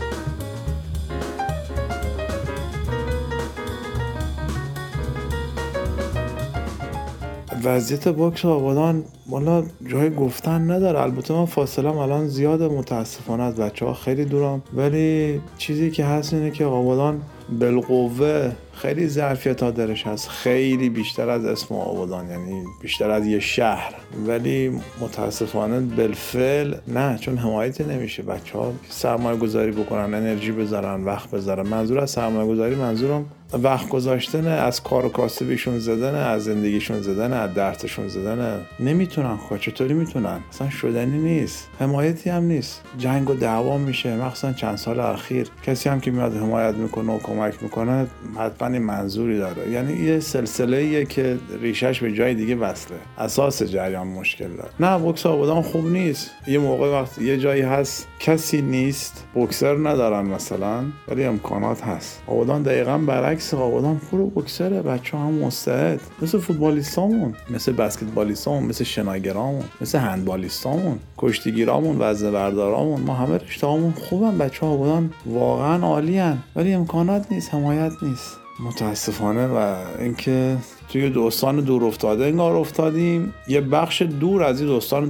وضعیت 7.66 8.08
بوکس 8.08 8.46
آبادان 8.46 9.04
والا 9.30 9.64
جای 9.88 10.16
گفتن 10.16 10.72
نداره. 10.72 11.02
البته 11.02 11.34
من 11.34 11.46
فاصله 11.46 11.98
الان 11.98 12.28
زیاد 12.28 12.64
متاسفانه 12.64 13.44
از 13.44 13.56
بچه 13.56 13.86
ها 13.86 13.94
خیلی 13.94 14.26
دورم. 14.26 14.62
ولی 14.74 15.42
چیزی 15.58 15.92
که 15.92 16.06
هست 16.06 16.34
اینه 16.34 16.52
که 16.52 16.66
آبادان 16.66 17.22
بالقوه 17.60 18.52
خیلی 18.76 19.08
ظرفیت 19.08 19.64
ها 19.64 19.72
درش 19.72 20.08
هست. 20.08 20.30
خیلی 20.30 20.90
بیشتر 20.90 21.30
از 21.30 21.46
اسم 21.46 21.76
آبادان 21.76 22.30
یعنی 22.30 22.64
بیشتر 22.82 23.10
از 23.10 23.28
یه 23.28 23.40
شهر. 23.40 23.94
ولی 24.28 24.82
متاسفانه 25.02 25.80
بالفعل 25.80 26.76
نه 26.88 27.18
چون 27.18 27.38
حمایتی 27.38 27.84
نمیشه. 27.84 28.24
بچه 28.24 28.58
ها 28.58 28.74
سرمایه 28.90 29.38
گذاری 29.38 29.72
بکنن 29.72 30.14
انرژی 30.14 30.52
بذارن 30.52 31.04
وقت 31.04 31.32
بذارن. 31.32 31.68
منظور 31.68 32.00
از 32.00 32.12
سرمایه 32.12 32.48
گذاری 32.48 32.76
منظورم 32.76 33.26
وقت 33.64 33.90
گذاشتن 33.90 34.48
از 34.48 34.84
کار 34.84 35.06
و 35.06 35.10
کاسبیشون 35.10 35.80
زدن 35.80 36.16
از 36.16 36.44
زندگیشون 36.44 37.02
زدن 37.02 37.34
از 37.34 37.54
درتشون 37.54 38.08
زدن. 38.08 38.62
نمی‌تونن 38.80 39.38
خب 39.38 39.58
چطوری 39.58 39.94
می‌تونن؟ 39.94 40.40
اصلا 40.50 40.70
شدنی 40.70 41.18
نیست. 41.18 41.70
حمایتی 41.80 42.30
هم 42.30 42.44
نیست. 42.44 42.82
جنگ 42.98 43.30
و 43.30 43.34
دعوا 43.34 43.78
میشه. 43.78 44.16
مخصوصا 44.16 44.54
چند 44.54 44.76
سال 44.76 45.00
اخیر. 45.00 45.48
کسی 45.66 45.90
هم 45.90 46.00
که 46.00 46.12
میاد 46.12 46.36
حمایت 46.36 46.76
می‌کنه 46.76 47.14
و 47.14 47.20
کمک 47.20 47.64
می‌کنه 47.64 48.08
حتما 48.38 48.65
این 48.74 48.82
منظوری 48.82 49.38
داره. 49.38 49.70
یعنی 49.72 49.94
یه 49.94 50.20
سلسله 50.20 50.78
ایه 50.78 51.06
که 51.06 51.38
ریشش 51.62 52.00
به 52.00 52.12
جای 52.12 52.36
دیگه 52.36 52.56
وصله. 52.56 52.98
اساس 53.18 53.64
جریان 53.64 54.08
مشکل 54.08 54.48
داره. 54.48 54.70
نه 54.80 54.98
بوکس 55.00 55.26
آبادان 55.26 55.62
خوب 55.62 55.86
نیست. 55.88 56.32
یه 56.48 56.60
موقع 56.60 56.92
وقت 56.92 57.20
یه 57.20 57.38
جایی 57.38 57.62
هست 57.62 58.08
کسی 58.20 58.62
نیست. 58.62 59.26
بوکسر 59.34 59.90
ندارن 59.90 60.26
مثلا 60.26 60.84
ولی 61.08 61.24
امکانات 61.24 61.82
هست. 61.82 62.22
آبادان 62.28 62.64
دقیقا 62.64 62.98
برعکس 62.98 63.54
آبادان 63.54 64.02
پرو 64.12 64.28
بوکسره. 64.28 64.82
بچه 64.82 65.18
هم 65.18 65.32
مستعد. 65.32 66.00
مثل 66.22 66.40
فوتبالیستامون. 66.40 67.34
مثل 67.50 67.72
بسکتبالیستامون 67.72 68.64
مثل 68.64 68.84
شناگرامون 68.84 69.64
مثل 69.82 69.98
هندبالیستامون 70.00 71.00
کشتیگیرامون 71.18 71.96
وزن 72.00 72.32
بردارامون 72.32 73.02
ما 73.02 73.14
همه 73.14 73.38
رشتهامون 73.38 73.92
خوبن. 73.92 74.38
بچه 74.38 74.66
ها 74.66 74.76
بودن 74.76 75.10
واقعا 75.26 75.86
عالیان 75.86 76.38
ولی 76.56 76.74
امکانات 76.74 77.32
نیست 77.32 77.54
حمایت 77.54 77.92
نیست. 78.02 78.45
متاسفانه 78.60 79.48
و 79.48 79.76
اینکه 80.00 80.58
توی 80.90 81.10
دوستان 81.10 81.56
دور 81.56 81.84
افتاده 81.84 82.26
انگار 82.26 82.56
افتادیم. 82.56 83.34
یه 83.48 83.62
بخش 83.62 84.02
دور 84.02 84.44
از 84.44 84.62
این 84.62 84.70
دوستان 84.70 85.10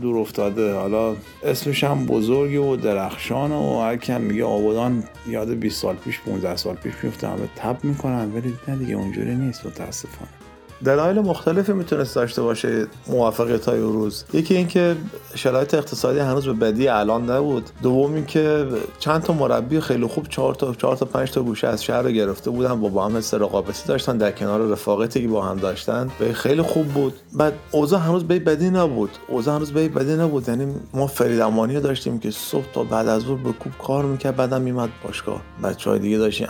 دور, 0.00 0.18
افتاده. 0.18 0.74
حالا 0.74 1.16
اسمش 1.44 1.84
هم 1.84 2.06
بزرگی 2.06 2.56
و 2.56 2.76
درخشان 2.76 3.52
و 3.52 3.80
هر 3.80 3.96
کم 3.96 4.20
میگه 4.20 4.44
آبادان 4.44 5.04
یاد 5.28 5.50
20 5.50 5.82
سال 5.82 5.96
پیش 5.96 6.20
15 6.20 6.56
سال 6.56 6.74
پیش 6.74 6.94
میفته 7.02 7.28
همه 7.28 7.48
تب 7.56 7.84
می‌کنن. 7.84 8.32
ولی 8.34 8.54
نه 8.68 8.76
دیگه 8.76 8.94
اونجوری 8.94 9.34
نیست 9.34 9.66
متاسفانه. 9.66 10.39
دلایل 10.84 11.18
مختلفی 11.20 11.72
می‌تونست 11.72 12.14
داشته 12.14 12.42
باشه 12.42 12.86
موفقیت 13.06 13.68
های 13.68 13.80
روز. 13.80 14.24
یکی 14.32 14.56
اینکه 14.56 14.96
شرایط 15.34 15.74
اقتصادی 15.74 16.18
هنوز 16.18 16.46
به 16.46 16.52
بدی 16.52 16.88
الان 16.88 17.30
نبود. 17.30 17.70
دوم 17.82 18.14
اینکه 18.14 18.66
چند 18.98 19.22
تا 19.22 19.32
مربی 19.32 19.80
خیلی 19.80 20.06
خوب 20.06 20.28
چهار 20.28 20.54
تا 20.54 20.74
چهار 20.74 20.96
تا 20.96 21.06
پنج 21.06 21.30
تا 21.30 21.42
گوشه 21.42 21.66
از 21.68 21.84
شهر 21.84 22.02
رو 22.02 22.10
گرفته 22.10 22.50
بودن 22.50 22.80
با 22.80 22.88
با 22.88 23.04
هم 23.04 23.16
حس 23.16 23.34
رقابتی 23.34 23.88
داشتن 23.88 24.16
در 24.16 24.32
کنار 24.32 24.60
رفاقتی 24.60 25.22
که 25.22 25.28
با 25.28 25.42
هم 25.42 25.56
داشتن. 25.56 26.10
به 26.18 26.32
خیلی 26.32 26.62
خوب 26.62 26.86
بود. 26.86 27.14
بعد 27.32 27.52
اوضاع 27.70 28.00
هنوز 28.00 28.24
به 28.24 28.38
بدی 28.38 28.70
نبود. 28.70 29.10
اوضاع 29.28 29.56
هنوز 29.56 29.72
به 29.72 29.88
بدی 29.88 30.16
نبود. 30.16 30.48
یعنی 30.48 30.74
ما 30.94 31.06
فرید 31.06 31.40
امانی 31.40 31.80
داشتیم 31.80 32.18
که 32.18 32.30
صبح 32.30 32.64
تا 32.72 32.84
بعد 32.84 33.08
از 33.08 33.22
ظهر 33.22 33.42
به 33.42 33.52
کوب 33.52 33.72
کار 33.78 34.04
می‌کرد 34.04 34.36
بعدم 34.36 34.62
میمد 34.62 34.88
باشگاه. 35.04 35.40
بچهای 35.64 35.98
دیگه 35.98 36.18
داشتیم 36.18 36.48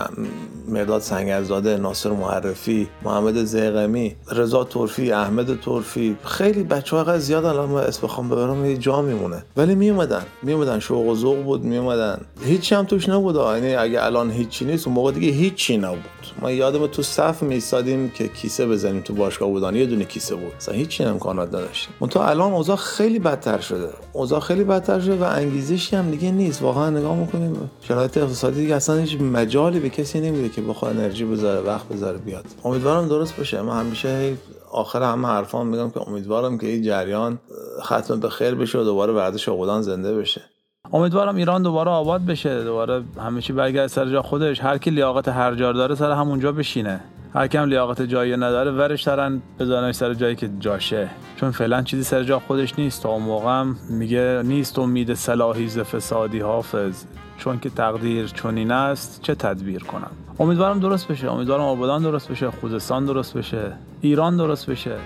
مرداد 0.68 1.00
سنگرزاده 1.00 1.76
ناصر 1.76 2.10
معرفی 2.10 2.88
محمد 3.02 3.44
زیقمی 3.44 4.16
رضا 4.32 4.64
ترفی 4.64 5.12
احمد 5.12 5.60
ترفی. 5.60 6.16
خیلی 6.24 6.62
بچه 6.62 6.96
ها 6.96 7.18
زیاد 7.18 7.44
الان 7.44 7.74
اسم 7.74 8.02
بخوام 8.02 8.28
ببرم 8.28 8.64
یه 8.64 8.76
جا 8.76 9.02
میمونه. 9.02 9.44
ولی 9.56 9.74
میومدن. 9.74 10.22
میومدن. 10.42 10.78
شوق 10.78 11.06
و 11.06 11.14
ذوق 11.14 11.42
بود 11.42 11.64
میومدن. 11.64 12.20
هیچی 12.44 12.74
هم 12.74 12.84
توش 12.84 13.08
نبود. 13.08 13.36
یعنی 13.36 13.74
اگه 13.74 14.04
الان 14.04 14.30
هیچی 14.30 14.64
نیست 14.64 14.86
اون 14.86 14.96
موقع 14.96 15.12
دیگه 15.12 15.28
هیچی 15.28 15.76
نبود. 15.76 16.19
ما 16.42 16.50
یادم 16.50 16.86
تو 16.86 17.02
صف 17.02 17.42
میستادیم 17.42 18.10
که 18.10 18.28
کیسه 18.28 18.66
بزنیم 18.66 19.00
تو 19.00 19.14
باشگاه 19.14 19.48
بودن. 19.48 19.76
یه 19.76 19.86
دونه 19.86 20.04
کیسه 20.04 20.34
بود. 20.34 20.52
اصلا 20.56 20.74
هیچ 20.74 21.00
امکانات 21.00 21.48
نداشتیم. 21.48 21.94
اون 21.98 22.10
تو 22.10 22.20
الان 22.20 22.52
اوضاع 22.52 22.76
خیلی 22.76 23.18
بدتر 23.18 23.58
شده. 23.60 23.88
اوضاع 24.12 24.40
خیلی 24.40 24.64
بدتر 24.64 25.00
شده 25.00 25.16
و 25.16 25.22
انگیزشی 25.22 25.96
هم 25.96 26.10
دیگه 26.10 26.30
نیست. 26.30 26.62
واقعا 26.62 26.90
نگاه 26.90 27.16
می‌کنیم 27.16 27.70
شرایط 27.82 28.18
اقتصادی 28.18 28.60
دیگه 28.60 28.74
اصلا 28.74 28.96
هیچ 28.96 29.20
مجالی 29.20 29.80
به 29.80 29.88
کسی 29.88 30.20
نمیده 30.20 30.48
که 30.48 30.62
بخواد 30.62 30.96
انرژی 30.96 31.24
بذاره 31.24 31.60
وقت 31.60 31.88
بذاره 31.88 32.18
بیاد. 32.18 32.44
امیدوارم 32.64 33.08
درست 33.08 33.36
بشه 33.36 33.62
من 33.62 33.80
همیشه 33.80 34.36
آخر 34.72 35.02
همه 35.02 35.28
حرفام 35.28 35.66
میگم 35.66 35.90
که 35.90 36.08
امیدوارم 36.08 36.58
که 36.58 36.66
این 36.66 36.82
جریان 36.82 37.38
ختم 37.82 38.20
به 38.20 38.28
خیر 38.28 38.54
بشه 38.54 38.78
و 38.78 38.84
دوباره 38.84 39.12
ورزش 39.12 39.48
آبادان 39.48 39.82
زنده 39.82 40.14
بشه. 40.14 40.42
امیدوارم 40.92 41.36
ایران 41.36 41.62
دوباره 41.62 41.90
آباد 41.90 42.24
بشه 42.26 42.64
دوباره 42.64 43.02
همه 43.18 43.40
چی 43.40 43.52
برگرد 43.52 43.86
سر 43.86 44.06
جا 44.06 44.22
خودش. 44.22 44.60
هر 44.60 44.78
کی 44.78 44.90
لیاقت 44.90 45.28
هر 45.28 45.54
جا 45.54 45.72
داره 45.72 45.94
سر 45.94 46.10
همونجا 46.10 46.52
بشینه. 46.52 47.00
هر 47.34 47.46
کم 47.46 47.64
لیاقت 47.64 48.02
جایی 48.02 48.32
نداره 48.32 48.70
ورش 48.70 49.02
دارن 49.02 49.42
بزنش 49.58 49.94
سر 49.94 50.14
جایی 50.14 50.36
که 50.36 50.50
جاشه. 50.60 51.08
چون 51.36 51.50
فعلا 51.50 51.82
چیزی 51.82 52.02
سر 52.02 52.22
جا 52.22 52.38
خودش 52.38 52.78
نیست. 52.78 53.02
تا 53.02 53.18
موقع 53.18 53.64
میگه 53.90 54.42
نیست 54.44 54.78
امید 54.78 55.14
صلاحی 55.14 55.68
ز 55.68 55.78
فسادی 55.78 56.40
حافظ. 56.40 57.04
چون 57.38 57.60
که 57.60 57.70
تقدیر 57.70 58.26
چنین 58.26 58.70
است 58.70 59.22
چه 59.22 59.34
تدبیر 59.34 59.84
کنم؟ 59.84 60.10
امیدوارم 60.38 60.80
درست 60.80 61.08
بشه. 61.08 61.30
امیدوارم 61.30 61.62
آبادان 61.62 62.02
درست 62.02 62.28
بشه 62.28 62.50
خوزستان 62.50 63.04
درست 63.04 63.34
بشه 63.34 63.72
ایران 64.00 64.36
درست 64.36 64.70
بشه. 64.70 64.96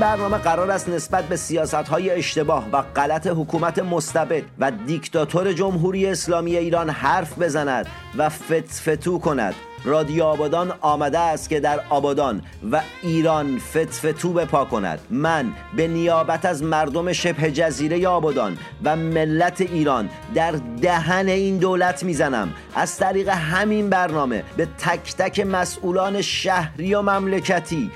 برنامه 0.00 0.38
قرار 0.38 0.70
است 0.70 0.88
نسبت 0.88 1.24
به 1.24 1.36
سیاست 1.36 1.74
های 1.74 2.10
اشتباه 2.10 2.66
و 2.72 2.82
غلط 2.82 3.26
حکومت 3.26 3.78
مستبد 3.78 4.42
و 4.58 4.70
دیکتاتور 4.70 5.52
جمهوری 5.52 6.06
اسلامی 6.06 6.56
ایران 6.56 6.90
حرف 6.90 7.38
بزند 7.38 7.86
و 8.16 8.28
فتفتو 8.28 9.18
کند. 9.18 9.54
رادیو 9.84 10.24
آبادان 10.24 10.72
آمده 10.80 11.18
است 11.18 11.48
که 11.48 11.60
در 11.60 11.80
آبادان 11.90 12.42
و 12.72 12.80
ایران 13.02 13.58
فتفتو 13.58 14.32
بپا 14.32 14.64
کند. 14.64 14.98
من 15.10 15.52
به 15.76 15.88
نیابت 15.88 16.44
از 16.44 16.62
مردم 16.62 17.12
شبه 17.12 17.50
جزیره 17.50 18.08
آبادان 18.08 18.58
و 18.84 18.96
ملت 18.96 19.60
ایران 19.60 20.08
در 20.34 20.54
دهن 20.82 21.28
این 21.28 21.58
دولت 21.58 22.04
می‌زنم. 22.04 22.52
از 22.74 22.98
طریق 22.98 23.28
همین 23.28 23.90
برنامه 23.90 24.44
به 24.56 24.66
تک 24.66 25.16
تک 25.16 25.40
مسئولان 25.40 26.22
شهری 26.22 26.94
و 26.94 27.02
مملکتی 27.02 27.90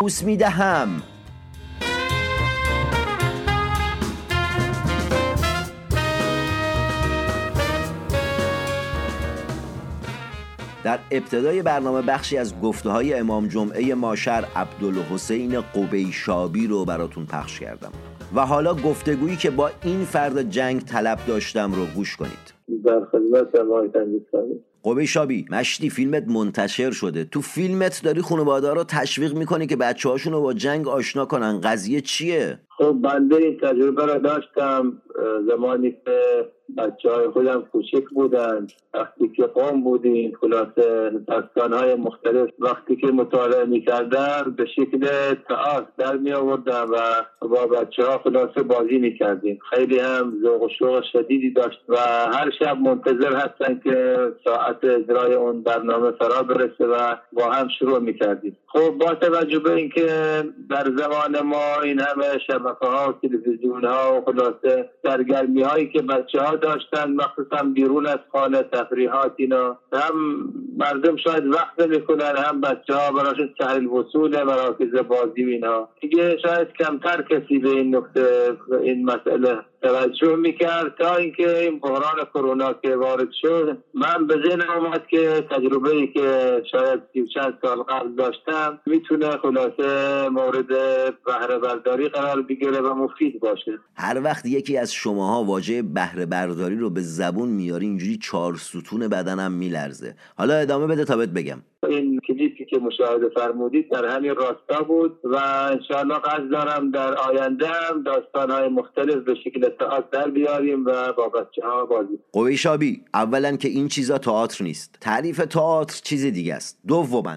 بوس 0.00 0.22
می‌دهم. 0.22 1.02
در 10.84 10.98
ابتدای 11.10 11.62
برنامه 11.62 12.02
بخشی 12.02 12.38
از 12.38 12.60
گفته 12.60 12.90
های 12.90 13.14
امام 13.14 13.48
جمعه 13.48 13.94
ماشر 13.94 14.44
عبدالحسین 14.56 15.60
قبیشابی 15.60 16.66
رو 16.66 16.84
براتون 16.84 17.26
پخش 17.26 17.60
کردم. 17.60 17.92
و 18.34 18.46
حالا 18.46 18.74
گفتگویی 18.74 19.36
که 19.36 19.50
با 19.50 19.70
این 19.82 20.04
فرد 20.04 20.50
جنگ 20.50 20.80
طلب 20.80 21.18
داشتم 21.26 21.72
رو 21.72 21.86
گوش 21.86 22.16
کنید. 22.16 22.54
در 22.84 23.00
خدمت 23.12 23.46
قبیشابی 24.84 25.46
مشتی 25.50 25.90
فیلمت 25.90 26.28
منتشر 26.28 26.90
شده. 26.90 27.24
تو 27.24 27.40
فیلمت 27.40 28.00
داری 28.04 28.20
خانواده 28.20 28.74
رو 28.74 28.84
تشویق 28.84 29.34
می‌کنی 29.34 29.66
که 29.66 29.76
بچه 29.76 30.08
هاشون 30.08 30.32
رو 30.32 30.40
با 30.40 30.52
جنگ 30.52 30.88
آشنا 30.88 31.26
کنن. 31.26 31.60
قضیه 31.60 32.00
چیه؟ 32.00 32.58
خب 32.78 32.92
بنده 32.92 33.36
این 33.36 33.56
تجربه 33.62 34.06
رو 34.06 34.18
داشتم. 34.18 35.02
زمانی 35.48 35.90
که 35.90 36.46
بچه 36.78 37.10
های 37.10 37.28
خودم 37.28 37.64
کوچک 37.72 38.04
بودن 38.14 38.66
وقتی 38.94 39.28
که 39.28 39.42
قوم 39.42 39.82
بودیم 39.82 40.32
خلاصه 40.40 41.10
دستان 41.28 41.72
های 41.72 41.94
مختلف 41.94 42.50
وقتی 42.58 42.96
که 42.96 43.06
مطالعه 43.06 43.64
می‌کردن 43.64 44.54
به 44.56 44.66
شکل 44.66 45.06
تئاتر 45.48 45.86
در 45.98 46.16
می 46.16 46.32
آوردن 46.32 46.82
و 46.82 46.98
با 47.40 47.66
بچه 47.66 48.04
ها 48.04 48.18
خلاصه 48.18 48.62
بازی 48.62 48.98
می‌کردیم. 48.98 49.58
خیلی 49.70 49.98
هم 49.98 50.32
ذوق 50.42 50.62
و 50.62 50.68
شوق 50.78 51.04
شدیدی 51.12 51.50
داشت 51.50 51.80
و 51.88 51.96
هر 52.32 52.50
شب 52.58 52.78
منتظر 52.78 53.36
هستن 53.36 53.80
که 53.84 54.16
ساعت 54.44 54.84
اجرای 54.84 55.34
اون 55.34 55.62
برنامه 55.62 56.10
فرا 56.10 56.42
برسه 56.42 56.86
و 56.86 57.16
با 57.32 57.44
هم 57.44 57.68
شروع 57.78 57.98
می‌کردیم. 57.98 58.56
خب 58.66 58.90
با 58.90 59.14
توجه 59.14 59.58
به 59.58 59.72
اینکه 59.72 60.06
در 60.70 60.84
زمان 60.96 61.40
ما 61.40 61.82
این 61.84 62.00
همه 62.00 62.38
شبکه 62.46 62.86
ها 62.86 63.08
و 63.08 63.28
تلویزیون 63.28 63.84
ها 63.84 64.16
و 64.16 64.24
خلاصه 64.24 64.90
سرگرمی 65.04 65.62
هایی 65.62 65.88
که 65.88 66.02
بچه 66.02 66.40
ها 66.40 66.56
داشتن 66.56 67.12
مخصوصا 67.12 67.62
بیرون 67.74 68.06
از 68.06 68.18
خانه 68.32 68.62
تفریحات 68.62 69.32
اینا. 69.36 69.78
هم 69.92 70.14
مردم 70.78 71.16
شاید 71.16 71.46
وقت 71.46 71.80
نمی‌کنن 71.80 72.36
هم 72.36 72.60
بچه 72.60 72.94
ها 72.94 73.12
براشون 73.12 73.54
سهل 73.58 73.86
وصول 73.86 74.42
مراکز 74.42 74.94
بازی 75.08 75.44
اینا. 75.44 75.88
دیگه 76.00 76.38
شاید 76.38 76.68
کمتر 76.72 77.22
کسی 77.22 77.58
به 77.58 77.68
این 77.68 77.96
نکته 77.96 78.56
این 78.82 79.04
مسئله 79.04 79.58
توجه 79.84 80.36
می‌کرد 80.36 80.94
تا 80.98 81.16
اینکه 81.16 81.58
این 81.58 81.78
بحران 81.78 82.24
کرونا 82.34 82.72
که 82.72 82.96
وارد 82.96 83.28
شد 83.42 83.78
من 83.94 84.26
به 84.26 84.34
ذهن 84.48 84.62
آمد 84.62 85.06
که 85.10 85.46
تجربه 85.50 85.90
ای 85.90 86.06
که 86.06 86.62
شاید 86.70 87.00
چند 87.34 87.58
سال 87.62 87.82
قبل 87.82 88.14
داشتم 88.14 88.80
می‌تونه 88.86 89.30
خلاصه 89.30 90.28
مورد 90.28 90.68
بهره 91.26 91.58
برداری 91.58 92.08
قرار 92.08 92.42
بگیره 92.42 92.80
و 92.80 92.94
مفید 92.94 93.40
باشه. 93.40 93.78
هر 93.96 94.20
وقت 94.24 94.46
یکی 94.46 94.76
از 94.76 94.92
شماها 94.92 95.44
واژه 95.44 95.82
بهره 95.82 96.26
برداری 96.26 96.76
رو 96.76 96.90
به 96.90 97.00
زبون 97.00 97.48
میاری 97.48 97.86
اینجوری 97.86 98.16
چهار 98.16 98.54
ستون 98.56 99.08
بدنم 99.08 99.52
میلرزه. 99.52 100.14
حالا 100.36 100.54
ادامه 100.54 100.86
بده 100.86 101.04
تا 101.04 101.16
بهت 101.16 101.28
بگم. 101.28 101.58
این 101.84 102.20
کلیپی 102.28 102.64
که 102.64 102.78
مشاهده 102.78 103.28
فرمودید 103.28 103.90
در 103.90 104.06
همین 104.06 104.34
راستا 104.34 104.82
بود 104.84 105.18
و 105.24 105.36
انشاءالله 105.70 106.18
قصد 106.18 106.50
دارم 106.50 106.90
در 106.90 107.14
آینده 107.14 107.66
هم 107.68 108.02
داستانهای 108.02 108.68
مختلف 108.68 109.24
به 109.24 109.34
شکل 109.34 109.68
تئاتر 109.68 110.24
در 110.24 110.30
بیاریم 110.30 110.86
و 110.86 111.12
با 111.12 111.28
بچه 111.28 111.62
ها 111.66 111.84
بازی 111.84 112.18
قوی 112.32 112.56
شابی 112.56 113.00
اولا 113.14 113.56
که 113.56 113.68
این 113.68 113.88
چیزا 113.88 114.18
تئاتر 114.18 114.64
نیست. 114.64 114.98
تعریف 115.00 115.36
تئاتر 115.36 116.00
چیز 116.04 116.24
دیگه 116.24 116.54
است. 116.54 116.78
دوما 116.86 117.36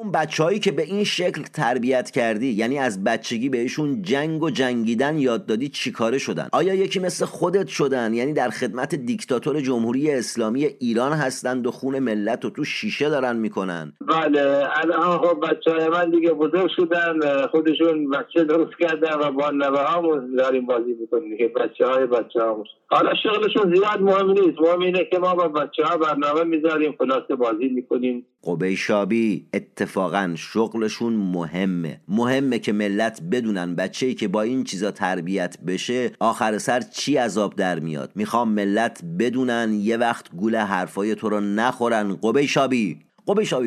اون 0.00 0.12
بچههایی 0.12 0.58
که 0.58 0.72
به 0.72 0.82
این 0.82 1.04
شکل 1.04 1.42
تربیت 1.42 2.10
کردی؟ 2.10 2.46
یعنی 2.46 2.78
از 2.78 3.04
بچگی 3.04 3.48
بهشون 3.48 4.02
جنگ 4.02 4.42
و 4.42 4.50
جنگیدن 4.50 5.18
یاد 5.18 5.46
دادی 5.46 5.68
چیکاره 5.68 6.18
شدن؟ 6.18 6.48
آیا 6.52 6.74
یکی 6.74 7.00
مثل 7.00 7.24
خودت 7.24 7.66
شدن؟ 7.66 8.14
یعنی 8.14 8.32
در 8.32 8.50
خدمت 8.50 8.94
دیکتاتور 8.94 9.60
جمهوری 9.60 10.10
اسلامی 10.10 10.64
ایران 10.64 11.12
هستند 11.12 11.66
و 11.66 11.70
خون 11.70 11.98
ملت 11.98 12.44
رو 12.44 12.50
تو 12.50 12.64
شیشه 12.64 13.08
دارن 13.08 13.36
می‌کنن؟ 13.36 13.92
بله 14.00 14.66
الان 14.74 15.18
خب 15.18 15.40
بچه 15.40 15.70
های 15.70 15.88
من 15.88 16.10
دیگه 16.10 16.32
بزرگ 16.32 16.70
شدن 16.76 17.46
خودشون 17.46 18.10
بچه 18.10 18.44
درست 18.44 18.72
کردن 18.80 19.18
و 19.18 19.30
با 19.30 19.50
نوه 19.50 19.80
همون 19.80 20.36
داریم 20.36 20.66
بازی 20.66 20.94
می‌کنیم 21.00 21.38
بچه 21.56 21.86
های 21.86 22.06
بچه 22.06 22.40
حالا 22.86 23.10
شغلشون 23.22 23.74
زیاد 23.74 24.00
مهم 24.00 24.30
نیست 24.30 24.60
مهم 24.60 24.80
اینه 24.80 25.04
که 25.04 25.18
ما 25.18 25.34
با 25.34 25.48
بچه 25.48 25.84
ها 25.84 25.96
برنامه 25.96 26.44
می‌ذاریم 26.44 26.94
خلاصه 26.98 27.34
بازی 27.34 27.68
می‌کنیم. 27.68 28.26
قبیشابی 28.46 29.46
اتفاقا 29.84 30.34
شغلشون 30.36 31.12
مهمه. 31.12 32.00
مهمه 32.08 32.58
که 32.58 32.72
ملت 32.72 33.22
بدونن 33.22 33.74
بچه‌ای 33.74 34.14
که 34.14 34.28
با 34.28 34.42
این 34.42 34.64
چیزا 34.64 34.90
تربیت 34.90 35.58
بشه 35.66 36.10
آخر 36.20 36.58
سر 36.58 36.80
چی 36.80 37.16
عذاب 37.16 37.56
در 37.56 37.80
میاد؟ 37.80 38.12
می‌خوام 38.14 38.48
ملت 38.48 39.00
بدونن 39.18 39.72
یه 39.72 39.96
وقت 39.96 40.30
گول 40.36 40.56
حرفای 40.56 41.14
تو 41.14 41.28
رو 41.28 41.40
نخورن 41.40 42.16
قبه 42.22 42.46
شابی 42.46 42.98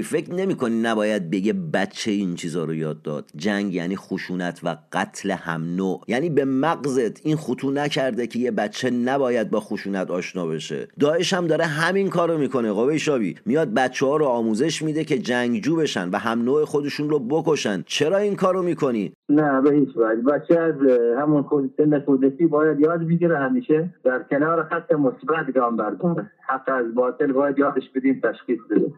فکر 0.04 0.34
نمی 0.34 0.56
کنی 0.56 0.82
نباید 0.82 1.30
بگه 1.30 1.54
بچه 1.54 2.12
این 2.12 2.36
چیزا 2.36 2.64
رو 2.64 2.74
یاد 2.74 3.02
داد. 3.02 3.26
جنگ 3.36 3.74
یعنی 3.74 3.96
خشونت 3.96 4.60
و 4.64 4.78
قتل 4.92 5.32
هم 5.32 5.76
نوع. 5.76 6.02
یعنی 6.08 6.30
به 6.30 6.46
مغزت 6.46 7.26
این 7.26 7.36
خطو 7.36 7.72
نکرده 7.72 8.28
که 8.28 8.40
یه 8.40 8.52
بچه 8.52 8.90
نباید 8.90 9.50
با 9.50 9.60
خشونت 9.60 10.12
آشنا 10.12 10.48
بشه. 10.48 10.88
داعش 11.00 11.34
هم 11.34 11.48
داره 11.48 11.66
همین 11.66 12.10
کارو 12.10 12.38
می‌کنه 12.38 12.74
قبه 12.74 12.98
شابی 12.98 13.36
میاد 13.46 13.74
بچه 13.74 14.06
ها 14.06 14.18
رو 14.18 14.26
آموزش 14.26 14.82
میده 14.82 15.04
که 15.04 15.18
جنگجو 15.18 15.76
بشن 15.76 16.10
و 16.10 16.18
هم 16.18 16.42
نوع 16.42 16.66
خودشون 16.66 17.10
رو 17.10 17.20
بکشن. 17.20 17.84
چرا 17.86 18.18
این 18.18 18.36
کارو 18.36 18.64
می‌کنی؟ 18.64 19.14
نه 19.30 19.62
به 19.62 19.74
هیچ 19.74 19.90
وجه. 19.90 20.22
بچه 20.22 20.60
از 20.60 20.76
همون 21.20 21.70
سن 21.78 22.00
کودکی 22.00 22.46
باید 22.46 22.80
یاد 22.80 23.08
بگیره 23.08 23.38
همیشه. 23.38 23.90
در 24.04 24.26
کنار 24.30 24.64
خط 24.64 24.92
مثبت 24.92 25.54
گام 25.56 25.78
برداره. 25.78 26.32
حق 26.48 26.70
از 26.70 26.96
باطل 26.96 27.32
باید 27.32 27.60
یادش 27.60 27.84
بدیم 27.96 28.22
تشخیص 28.24 28.60
بده. 28.70 28.92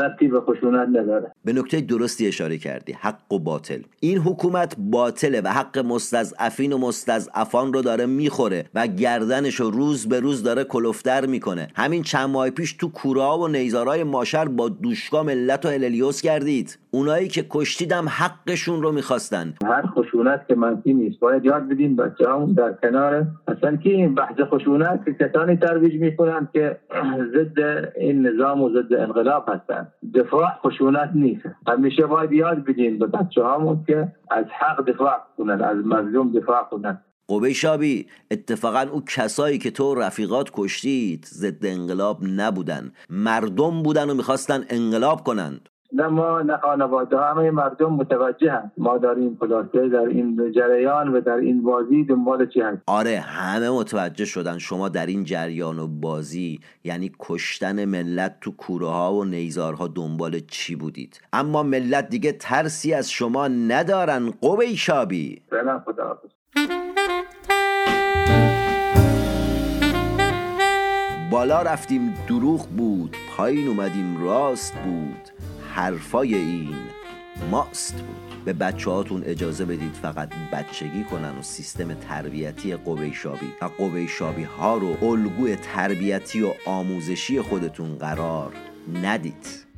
ربطی 0.00 0.28
به 0.28 0.40
خشونت 0.40 0.88
نداره. 0.88 1.32
به 1.44 1.52
نکته 1.52 1.80
درستی 1.80 2.26
اشاره 2.26 2.58
کردی 2.58 2.92
حق 2.92 3.32
و 3.32 3.38
باطل. 3.38 3.80
این 4.00 4.18
حکومت 4.18 4.76
باطله 4.78 5.40
و 5.40 5.48
حق 5.48 5.78
مستضعفین 5.78 6.72
و 6.72 6.78
مستضعفان 6.78 7.72
رو 7.72 7.82
داره 7.82 8.06
می‌خوره 8.06 8.64
و 8.74 8.86
گردنش 8.86 9.54
رو 9.54 9.70
روز 9.70 10.08
به 10.08 10.20
روز 10.20 10.42
داره 10.42 10.64
کلفتر 10.64 11.26
می‌کنه. 11.26 11.68
همین 11.76 12.02
چند 12.02 12.30
ماه 12.30 12.50
پیش 12.50 12.72
تو 12.72 12.88
کوره 12.88 13.22
و 13.22 13.48
نیزارای 13.48 14.04
ماشر 14.04 14.44
با 14.44 14.68
دوشگاه 14.68 15.26
ملت 15.26 15.66
و 15.66 15.68
هللیوس 15.68 16.22
کردید. 16.22 16.78
اونایی 16.90 17.28
که 17.28 17.46
کشتیدم 17.50 18.06
حقشون 18.08 18.82
رو 18.82 18.92
می‌خواستن. 18.92 19.54
هر 19.64 19.86
خشونت 19.86 20.44
که 20.48 20.54
منفی 20.54 20.94
نیست. 20.94 21.20
باید 21.20 21.44
یاد 21.44 21.68
بدیم 21.68 21.96
بچه 21.96 22.30
همون 22.30 22.52
در 22.52 22.72
کنار. 22.82 23.26
اصلا 23.48 23.76
که 23.76 23.90
این 23.90 24.14
بحث 24.14 24.36
خشونت؟ 24.52 25.04
که 25.04 25.14
کسانی 25.26 25.56
ترویج 25.56 25.94
می‌کنند 25.94 26.48
که 26.52 26.76
ضد 27.34 27.58
این 27.96 28.26
نظام 28.26 28.62
و 28.62 28.70
ضد 28.70 28.94
انقلاب 28.94 29.44
هستن. 29.48 29.88
دفاع 30.14 30.48
خشونت 30.64 31.10
نیست. 31.14 31.42
همیشه 31.66 32.06
باید 32.06 32.32
یاد 32.32 32.64
بدیم 32.64 32.98
به 32.98 33.06
بچه 33.06 33.44
همون 33.44 33.84
که 33.86 34.12
از 34.30 34.44
حق 34.60 34.84
دفاع 34.90 35.12
کنن 35.38 35.62
از 35.62 35.76
مظلوم 35.76 36.32
دفاع 36.32 36.62
کنن. 36.70 37.00
قبه 37.28 37.52
شابی 37.52 38.06
اتفاقا 38.30 38.86
او 38.92 39.04
کسایی 39.04 39.58
که 39.58 39.70
تو 39.70 39.94
رفیقات 39.94 40.50
کشتید 40.54 41.24
ضد 41.24 41.66
انقلاب 41.66 42.18
نبودن. 42.36 42.92
مردم 43.10 43.82
بودن 43.82 44.10
و 44.10 44.14
می‌خواستن 44.14 44.64
انقلاب 44.68 45.24
کنند. 45.24 45.68
نه 45.92 46.06
ما 46.06 46.42
نه 46.42 46.56
خانواده 46.56 47.18
همه 47.18 47.50
مردم 47.50 47.92
متوجه 47.92 48.52
هم 48.52 48.72
ما 48.78 48.98
این 49.16 49.36
خلاصه 49.40 49.88
در 49.88 49.98
این 49.98 50.52
جریان 50.52 51.08
و 51.08 51.20
در 51.20 51.32
این 51.32 51.62
بازی 51.62 52.04
دنبال 52.04 52.46
چی 52.46 52.60
هست 52.60 52.82
آره 52.86 53.18
همه 53.18 53.70
متوجه 53.70 54.24
شدن. 54.24 54.58
شما 54.58 54.88
در 54.88 55.06
این 55.06 55.24
جریان 55.24 55.78
و 55.78 55.86
بازی 55.86 56.60
یعنی 56.84 57.12
کشتن 57.20 57.84
ملت 57.84 58.36
تو 58.40 58.50
کوره 58.50 58.86
ها 58.86 59.14
و 59.14 59.24
نیزارها 59.24 59.88
دنبال 59.88 60.38
چی 60.38 60.76
بودید؟ 60.76 61.20
اما 61.32 61.62
ملت 61.62 62.08
دیگه 62.08 62.32
ترسی 62.32 62.94
از 62.94 63.10
شما 63.10 63.48
ندارن 63.48 64.30
قبه 64.42 64.74
شابی 64.74 65.42
خدا 65.84 66.18
بالا 71.30 71.62
رفتیم 71.62 72.14
دروغ 72.28 72.66
بود. 72.66 73.16
پایین 73.36 73.68
اومدیم 73.68 74.24
راست 74.24 74.74
بود. 74.74 75.39
حرفای 75.80 76.34
این 76.34 76.74
ماست. 77.50 77.94
بود 77.94 78.44
به 78.44 78.52
بچه 78.52 78.90
هاتون 78.90 79.22
اجازه 79.24 79.64
بدید 79.64 79.94
فقط 79.94 80.32
بچگی 80.52 81.04
کنن 81.04 81.38
و 81.38 81.42
سیستم 81.42 81.94
تربیتی 81.94 82.76
قوه 82.76 83.12
شابی 83.12 83.52
و 83.62 83.64
قوه 83.64 84.06
شابی 84.06 84.42
ها 84.42 84.76
رو 84.76 85.04
الگوی 85.04 85.56
تربیتی 85.56 86.42
و 86.42 86.52
آموزشی 86.66 87.40
خودتون 87.40 87.98
قرار 87.98 88.52
ندید. 89.02 89.69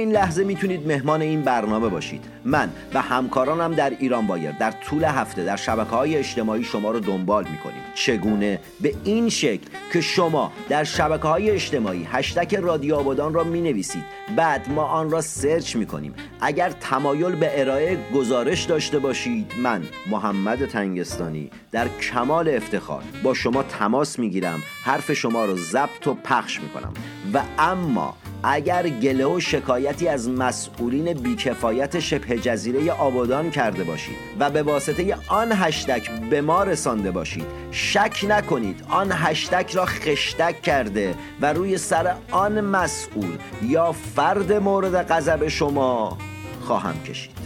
همین 0.00 0.14
لحظه 0.14 0.44
می‌تونید 0.44 0.86
مهمان 0.86 1.22
این 1.22 1.42
برنامه 1.42 1.88
باشید. 1.88 2.24
من 2.44 2.70
و 2.94 3.00
همکارانم 3.00 3.74
در 3.74 3.90
ایران 3.90 4.26
بایر 4.26 4.52
در 4.52 4.70
طول 4.70 5.04
هفته 5.04 5.44
در 5.44 5.56
شبکه 5.56 5.90
های 5.90 6.16
اجتماعی 6.16 6.64
شما 6.64 6.90
رو 6.90 7.00
دنبال 7.00 7.44
می‌کنیم. 7.44 7.82
چگونه؟ 7.94 8.60
به 8.80 8.94
این 9.04 9.28
شکل 9.28 9.66
که 9.92 10.00
شما 10.00 10.52
در 10.68 10.84
شبکه 10.84 11.28
های 11.28 11.50
اجتماعی 11.50 12.08
هشتک 12.12 12.54
رادیو 12.54 12.94
آبادان 12.94 13.34
را 13.34 13.44
می 13.44 13.60
نویسید 13.60 14.04
بعد 14.36 14.68
ما 14.68 14.84
آن 14.84 15.10
را 15.10 15.20
سرچ 15.20 15.76
می 15.76 15.86
کنیم 15.86 16.14
اگر 16.40 16.70
تمایل 16.70 17.34
به 17.34 17.60
ارائه 17.60 17.98
گزارش 18.14 18.64
داشته 18.64 18.98
باشید 18.98 19.52
من 19.62 19.82
محمد 20.10 20.66
تنگستانی 20.66 21.50
در 21.72 21.88
کمال 21.88 22.48
افتخار 22.48 23.02
با 23.22 23.34
شما 23.34 23.62
تماس 23.62 24.18
می 24.18 24.30
گیرم 24.30 24.62
حرف 24.84 25.12
شما 25.12 25.44
رو 25.44 25.56
ضبط 25.56 26.06
و 26.06 26.14
پخش 26.14 26.60
می 26.60 26.68
کنم 26.68 26.92
و 27.34 27.42
اما 27.58 28.14
اگر 28.42 28.88
گله 28.88 29.26
و 29.26 29.40
شکایتی 29.40 30.08
از 30.08 30.28
مسئولین 30.28 31.12
بیکفایت 31.12 32.00
شبه 32.00 32.38
جزیره 32.38 32.92
آبادان 32.92 33.50
کرده 33.50 33.84
باشید 33.84 34.16
و 34.38 34.50
به 34.50 34.62
واسطه 34.62 35.16
آن 35.28 35.52
هشتک 35.52 36.10
به 36.10 36.40
ما 36.40 36.62
رسانده 36.62 37.10
باشید 37.10 37.46
شک 37.70 38.26
نکنید. 38.28 38.84
آن 38.88 39.08
هشتک 39.12 39.74
را 39.74 39.84
خشتک 39.84 40.62
کرده 40.62 41.14
و 41.40 41.52
روی 41.52 41.78
سر 41.78 42.14
آن 42.30 42.60
مسئول 42.60 43.38
یا 43.62 43.92
فرد 43.92 44.52
مورد 44.52 45.12
غضب 45.12 45.48
شما 45.48 46.18
خواهم 46.60 47.02
کشید. 47.02 47.39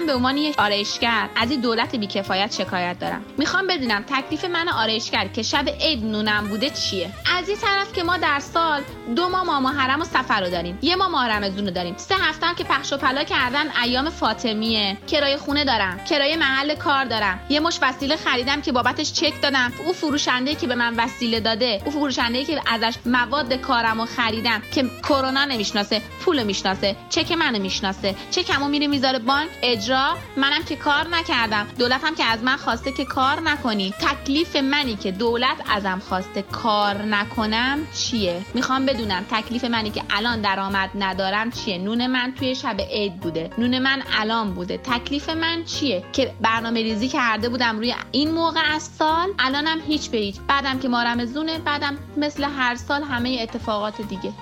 من 0.00 0.06
به 0.06 0.14
عنوان 0.14 0.36
یک 0.36 0.58
آرایشگر 0.58 1.28
از 1.36 1.50
این 1.50 1.60
دولت 1.60 1.96
بیکفایت 1.96 2.54
شکایت 2.54 2.98
دارم. 2.98 3.24
می‌خوام 3.38 3.66
بدونم 3.66 4.04
تکلیف 4.08 4.44
من 4.44 4.68
آرایشگر 4.68 5.28
که 5.28 5.42
شب 5.42 5.68
عید 5.68 6.04
نونم 6.04 6.48
بوده 6.48 6.70
چیه؟ 6.70 7.10
از 7.38 7.48
این 7.48 7.58
طرف 7.58 7.92
که 7.92 8.02
ما 8.02 8.16
در 8.16 8.40
سال 8.40 8.82
دو 9.16 9.28
ماه 9.28 9.44
ماه 9.44 9.60
محرم 9.60 10.00
و 10.00 10.04
سفر 10.04 10.40
رو 10.40 10.50
داریم. 10.50 10.78
یه 10.82 10.96
ماه 10.96 11.08
ماه 11.08 11.28
رمضون 11.28 11.64
رو 11.64 11.70
داریم. 11.70 11.94
سه 11.96 12.14
هفته 12.14 12.46
که 12.56 12.64
پخش 12.64 12.92
و 12.92 12.96
پلا 12.96 13.24
کردن 13.24 13.66
ایام 13.84 14.10
فاطمیه. 14.10 14.96
کرایه 15.06 15.36
خونه 15.36 15.64
دارم. 15.64 16.04
کرایه 16.04 16.36
محل 16.36 16.74
کار 16.74 17.04
دارم. 17.04 17.40
یه 17.48 17.60
مش 17.60 17.78
وسیله 17.82 18.16
خریدم 18.16 18.60
که 18.60 18.72
بابتش 18.72 19.12
چک 19.12 19.42
دادم. 19.42 19.72
او 19.86 19.92
فروشنده 19.92 20.54
که 20.54 20.66
به 20.66 20.74
من 20.74 20.94
وسیله 20.96 21.40
داده 21.40 21.82
او 21.84 21.90
فروشنده 21.90 22.44
که 22.44 22.60
ازش 22.66 22.94
مواد 23.06 23.54
کارم 23.54 24.00
رو 24.00 24.06
خریدم 24.06 24.62
که 24.74 24.84
کرونا 25.02 25.44
نمی‌شناسه 25.44 26.02
پول 26.20 26.42
می‌شناسه 26.42 26.96
چک 27.10 27.32
منو 27.32 27.58
می‌شناسه. 27.58 28.14
چکمو 28.30 28.68
میره 28.68 28.86
می‌ذاره 28.86 29.18
بانک 29.18 29.48
اجرا 29.86 30.16
منم 30.36 30.62
که 30.62 30.76
کار 30.76 31.08
نکردم. 31.08 31.66
دولتم 31.78 32.14
که 32.14 32.24
از 32.24 32.42
من 32.42 32.56
خواسته 32.56 32.92
که 32.92 33.04
کار 33.04 33.40
نکنی. 33.40 33.94
تکلیف 34.00 34.56
منی 34.56 34.96
که 34.96 35.12
دولت 35.12 35.56
ازم 35.70 36.02
خواسته 36.08 36.42
کار 36.42 37.02
نکنم 37.02 37.78
چیه؟ 37.94 38.42
می‌خوام 38.54 38.86
بدونم 38.86 39.24
تکلیف 39.30 39.64
منی 39.64 39.90
که 39.90 40.02
الان 40.10 40.40
درآمد 40.40 40.90
ندارم 40.94 41.50
چیه؟ 41.50 41.78
نون 41.78 42.06
من 42.06 42.32
توی 42.38 42.54
شب 42.54 42.80
عید 42.80 43.20
بوده. 43.20 43.50
نون 43.58 43.78
من 43.78 44.02
الان 44.20 44.54
بوده. 44.54 44.78
تکلیف 44.78 45.28
من 45.28 45.64
چیه؟ 45.64 46.04
که 46.12 46.34
برنامه 46.40 46.82
ریزی 46.82 47.08
کرده 47.08 47.48
بودم 47.48 47.78
روی 47.78 47.94
این 48.12 48.30
موقع 48.30 48.74
از 48.74 48.82
سال 48.82 49.28
الانم 49.38 49.80
هیچ 49.86 50.10
به 50.10 50.18
هیچ. 50.18 50.36
بعدم 50.48 50.78
که 50.78 50.88
ما 50.88 51.02
رمزونه 51.02 51.58
بعدم 51.58 51.98
مثل 52.16 52.44
هر 52.44 52.74
سال 52.74 53.02
همه 53.02 53.38
اتفاقات 53.40 54.02
دیگه. 54.02 54.32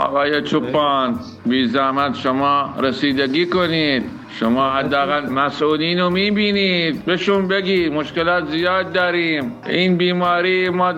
آقای 0.00 0.42
چوپان 0.42 1.18
بی 1.46 1.66
زحمت 1.66 2.14
شما 2.16 2.74
رسیدگی 2.82 3.46
کنید. 3.46 4.04
شما 4.38 4.70
حداقل 4.70 5.28
مسئولین 5.28 6.00
رو 6.00 6.10
می‌بینید. 6.10 7.04
بهشون 7.04 7.48
بگید 7.48 7.92
مشکلات 7.92 8.48
زیاد 8.48 8.92
داریم. 8.92 9.52
این 9.66 9.96
بیماری 9.96 10.68
ما 10.68 10.94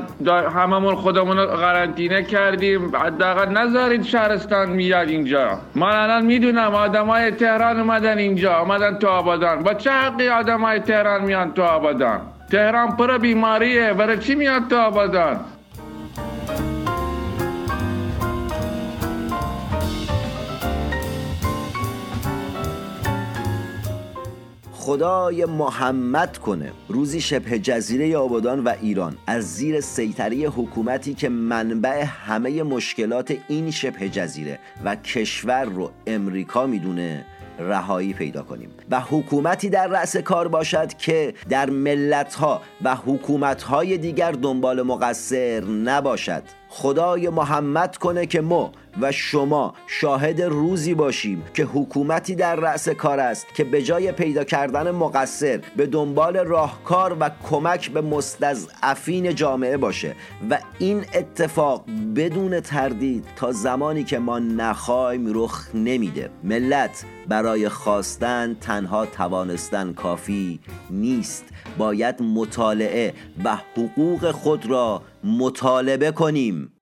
هممون 0.55 0.95
خودمون 0.95 1.37
رو 1.37 1.47
قرنطینه 1.47 2.23
کردیم. 2.23 2.97
حداقل 2.97 3.49
نذارید 3.49 4.03
شهرستان 4.03 4.71
میاد 4.71 5.09
اینجا. 5.09 5.59
من 5.75 5.97
الان 5.97 6.25
می‌دونم 6.25 6.75
آدمای 6.75 7.31
تهران 7.31 7.81
اومدن 7.81 8.19
اینجا 8.19 8.61
اومدن 8.61 8.99
تو 8.99 9.09
آبادان. 9.09 9.63
با 9.63 9.75
چه 9.75 9.91
حقی 9.91 10.29
آدمای 10.29 10.79
تهران 10.79 11.25
میان 11.25 11.53
تو 11.53 11.63
آبادان؟ 11.63 12.21
تهران 12.51 12.97
پر 12.97 13.19
بیماریه. 13.19 13.93
برای 13.93 14.19
چی 14.19 14.35
میاد 14.35 14.69
تو 14.71 14.77
آبادان؟ 14.77 15.41
خدای 24.83 25.45
محمد 25.45 26.39
کنه. 26.39 26.73
روزی 26.89 27.21
شبه 27.21 27.59
جزیره 27.59 28.17
آبادان 28.17 28.65
و 28.65 28.73
ایران 28.81 29.17
از 29.27 29.55
زیر 29.55 29.81
سیطره 29.81 30.37
حکومتی 30.37 31.15
که 31.15 31.29
منبع 31.29 32.05
همه 32.05 32.63
مشکلات 32.63 33.37
این 33.49 33.71
شبه 33.71 34.09
جزیره 34.09 34.59
و 34.85 34.97
کشور 34.97 35.65
رو 35.65 35.91
امریکا 36.07 36.67
می‌دونه 36.67 37.25
رهایی 37.59 38.13
پیدا 38.13 38.43
کنیم. 38.43 38.71
و 38.91 39.01
حکومتی 39.01 39.71
در 39.71 39.87
رأس 39.87 40.17
کار 40.17 40.49
باشد 40.49 40.95
که 40.95 41.35
در 41.49 41.71
ملتها 41.71 42.63
و 42.85 42.95
حکومتهای 42.95 43.99
دیگر 43.99 44.33
دنبال 44.33 44.83
مقصر 44.83 45.65
نباشد. 45.65 46.43
خدای 46.75 47.29
محمد 47.29 47.97
کنه 47.97 48.27
که 48.27 48.41
ما 48.41 48.73
و 49.01 49.13
شما 49.13 49.75
شاهد 49.87 50.43
روزی 50.43 50.95
باشیم 50.95 51.43
که 51.55 51.65
حکومتی 51.65 52.35
در 52.35 52.57
رأس 52.57 52.89
کار 52.89 53.21
است 53.21 53.47
که 53.55 53.65
به 53.65 53.83
جای 53.83 54.13
پیدا 54.13 54.45
کردن 54.45 54.91
مقصر 54.91 55.61
به 55.77 55.87
دنبال 55.87 56.37
راهکار 56.37 57.17
و 57.21 57.31
کمک 57.51 57.91
به 57.91 58.01
مستضعفین 58.01 59.35
جامعه 59.35 59.77
باشه 59.77 60.15
و 60.51 60.59
این 60.79 61.05
اتفاق 61.15 61.85
بدون 62.17 62.61
تردید 62.61 63.25
تا 63.37 63.53
زمانی 63.53 64.05
که 64.05 64.19
ما 64.19 64.39
نخوایم 64.39 65.43
رخ 65.43 65.75
نمیده. 65.75 66.31
ملت 66.45 67.05
برای 67.29 67.69
خواستن 67.69 68.57
تنها 68.61 69.07
توانستن 69.07 69.93
کافی 69.93 70.61
نیست. 70.91 71.45
باید 71.79 72.23
مطالعه 72.23 73.15
و 73.45 73.57
حقوق 73.57 74.31
خود 74.31 74.67
را 74.67 75.03
مطالبه 75.25 76.11
کنیم. 76.11 76.73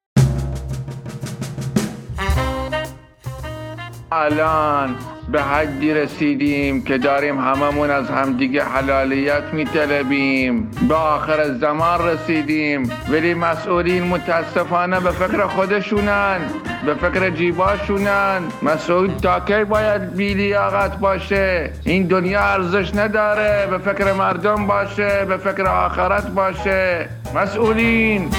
الان 4.12 4.96
به 5.32 5.42
حدی 5.42 5.94
رسیدیم 5.94 6.84
که 6.84 6.98
داریم 6.98 7.38
هممون 7.38 7.90
از 7.90 8.10
همدیگه 8.10 8.64
حلالیت 8.64 9.42
میطلبیم. 9.52 10.70
به 10.88 10.94
آخر 10.94 11.54
زمان 11.54 12.06
رسیدیم. 12.06 12.90
ولی 13.08 13.34
مسئولین 13.34 14.02
متاسفانه 14.02 15.00
به 15.00 15.10
فکر 15.10 15.46
خودشونن 15.46 16.40
به 16.86 16.94
فکر 16.94 17.30
جیباشونن. 17.30 18.42
مسئول 18.62 19.10
تا 19.22 19.40
کی 19.40 19.64
باید 19.64 20.16
بیلیاقت 20.16 20.98
باشه. 20.98 21.72
این 21.84 22.06
دنیا 22.06 22.40
ارزش 22.40 22.94
نداره. 22.94 23.66
به 23.70 23.78
فکر 23.78 24.12
مردم 24.12 24.66
باشه 24.66 25.24
به 25.24 25.36
فکر 25.36 25.66
آخرت 25.66 26.26
باشه. 26.26 27.08
مسئولین. 27.34 28.30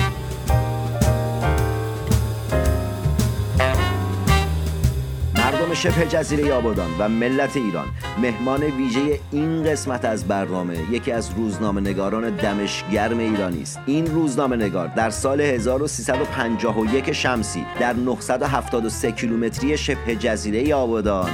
مردم 5.72 5.92
شبه 5.92 6.06
جزیره 6.06 6.54
آبادان 6.54 6.90
و 7.00 7.10
ملت 7.10 7.58
ایران. 7.58 7.88
مهمان 8.22 8.64
ویژه 8.64 9.20
این 9.32 9.64
قسمت 9.64 10.06
از 10.06 10.28
برنامه 10.28 10.78
یکی 10.92 11.12
از 11.12 11.30
روزنامه 11.38 11.82
نگاران 11.82 12.30
دمشگرم 12.36 13.18
ایرانی 13.18 13.62
است. 13.62 13.80
این 13.86 14.08
روزنامه 14.08 14.56
نگار 14.56 14.88
در 14.88 15.10
سال 15.10 15.42
1351 15.42 17.12
شمسی 17.12 17.66
در 17.80 17.94
973 17.94 19.12
کیلومتری 19.12 19.78
شبه 19.78 20.16
جزیره 20.16 20.76
آبادان 20.76 21.32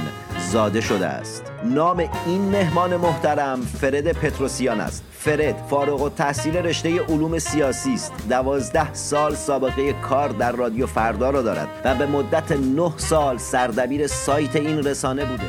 زاده 0.50 0.80
شده 0.80 1.06
است. 1.06 1.42
نام 1.64 2.10
این 2.26 2.40
مهمان 2.40 2.96
محترم 2.96 3.60
فرد 3.60 4.12
پتروسیان 4.12 4.80
است. 4.80 5.07
فرد 5.20 5.56
فارغ 5.70 6.02
و 6.02 6.08
تحصیل 6.08 6.56
رشته 6.56 7.00
علوم 7.00 7.38
سیاسی 7.38 7.94
است. 7.94 8.12
دوازده 8.28 8.94
سال 8.94 9.34
سابقه 9.34 9.92
کار 9.92 10.28
در 10.28 10.52
رادیو 10.52 10.86
فردا 10.86 11.30
را 11.30 11.42
دارد 11.42 11.68
و 11.84 11.94
به 11.94 12.06
مدت 12.06 12.52
نه 12.52 12.92
سال 12.96 13.38
سردبیر 13.38 14.06
سایت 14.06 14.56
این 14.56 14.84
رسانه 14.84 15.24
بوده. 15.24 15.44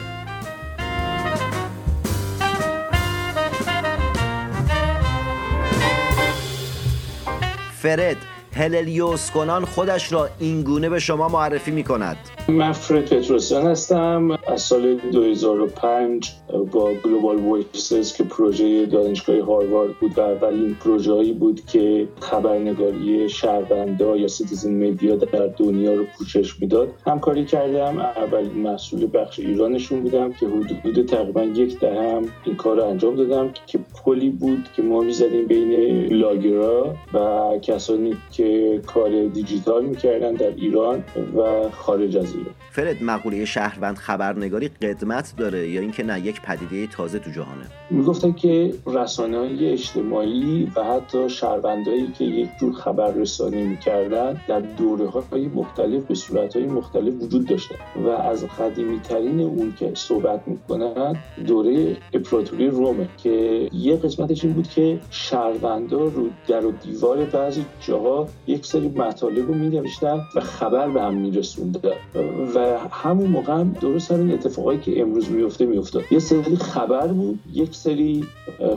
فرد 7.81 8.17
هللیوس 8.59 9.31
کنان 9.31 9.65
خودش 9.65 10.13
را 10.13 10.29
اینگونه 10.39 10.89
به 10.89 10.99
شما 10.99 11.27
معرفی 11.27 11.71
می 11.71 11.83
کند 11.83 12.17
من 12.47 12.71
فرد 12.71 13.05
پتروسیان 13.05 13.67
هستم. 13.67 14.37
از 14.47 14.61
سال 14.61 14.95
2005 14.95 16.31
با 16.71 16.93
Global 16.93 17.37
Voices 17.37 18.13
که 18.13 18.23
پروژه 18.23 18.85
دانشگاه 18.85 19.41
هاروارد 19.41 19.99
بود 19.99 20.17
و 20.17 20.21
اولین 20.21 20.75
پروژه 20.75 21.13
هایی 21.13 21.33
بود 21.33 21.65
که 21.65 22.07
خبرنگاری 22.19 23.29
شهروندی 23.29 24.17
یا 24.17 24.27
citizen 24.27 24.89
media 24.89 25.15
در 25.15 25.47
دنیا 25.47 25.93
رو 25.93 26.05
پوشش 26.17 26.61
می‌داد. 26.61 26.89
همکاری 27.07 27.45
کردم. 27.45 27.99
اولین 27.99 28.67
مسئول 28.67 29.07
بخش 29.13 29.39
ایرانشون 29.39 30.01
بودم 30.01 30.33
که 30.33 30.47
حدود 30.83 31.05
تقریبا 31.05 31.43
یک 31.43 31.79
دهه 31.79 32.21
این 32.45 32.55
کار 32.55 32.77
رو 32.77 32.83
انجام 32.83 33.15
دادم 33.15 33.53
که 33.67 33.79
پلی 34.05 34.29
بود 34.29 34.69
که 34.75 34.81
ما 34.81 35.01
می‌زدیم 35.01 35.47
بین 35.47 35.71
بلاگرا 36.13 36.95
و 37.13 37.57
کسانی 37.61 38.17
که 38.31 38.48
کار 38.85 39.25
دیجیتال 39.25 39.85
می‌کردن 39.85 40.33
در 40.33 40.53
ایران 40.55 41.03
و 41.35 41.69
خارج 41.69 42.17
از 42.17 42.35
ایران. 42.35 42.55
فرد 42.71 43.03
مقوله 43.03 43.45
شهروند 43.45 43.95
خبرنگاری 43.95 44.67
قدمت 44.67 45.33
داره 45.37 45.69
یا 45.69 45.81
اینکه 45.81 46.03
نه 46.03 46.19
یک 46.19 46.41
پدیده 46.41 46.87
تازه 46.87 47.19
تو 47.19 47.31
جهانه؟ 47.31 47.65
می‌گفتن 47.89 48.31
که 48.31 48.73
رسانه 48.87 49.37
های 49.37 49.71
اجتماعی 49.71 50.71
و 50.75 50.83
حتی 50.83 51.29
شهروندایی 51.29 52.07
که 52.17 52.25
یک 52.25 52.49
جور 52.59 52.73
خبررسانی 52.73 53.63
می‌کردن 53.63 54.41
در 54.47 54.59
دوره 54.59 55.07
های 55.07 55.47
مختلف 55.47 56.03
به 56.03 56.15
صورت 56.15 56.55
های 56.55 56.65
مختلف 56.65 57.13
وجود 57.21 57.47
داشتن 57.47 57.75
و 58.05 58.09
از 58.09 58.45
قدیمی 58.45 58.99
ترین 58.99 59.39
اون 59.39 59.73
که 59.79 59.91
صحبت 59.95 60.47
می‌کنن 60.47 61.15
دوره 61.47 61.97
امپراتوری 62.13 62.67
رومه 62.67 63.07
که 63.17 63.67
یه 63.73 63.95
قسمتش 63.95 64.45
این 64.45 64.53
بود 64.53 64.67
که 64.67 64.99
شهروندا 65.11 66.03
رو 66.03 66.27
در 66.47 66.65
و 66.65 66.71
دیوار 66.71 67.25
بعضی 67.25 67.65
جاها 67.81 68.27
یک 68.47 68.65
سری 68.65 68.87
مطالب 68.87 69.47
رو 69.47 69.53
مینوشتن 69.53 70.21
و 70.35 70.39
خبر 70.39 70.89
به 70.89 71.01
هم 71.01 71.13
میرسوندن. 71.13 71.91
و 72.55 72.77
همون 72.91 73.29
موقع 73.29 73.53
هم 73.53 73.75
درست 73.81 74.11
همین 74.11 74.33
اتفاقایی 74.33 74.79
که 74.79 75.01
امروز 75.01 75.31
میفته 75.31 75.65
میافتاد. 75.65 76.03
یه 76.11 76.19
سری 76.19 76.55
خبر 76.55 77.07
بود 77.07 77.39
یک 77.53 77.75
سری 77.75 78.23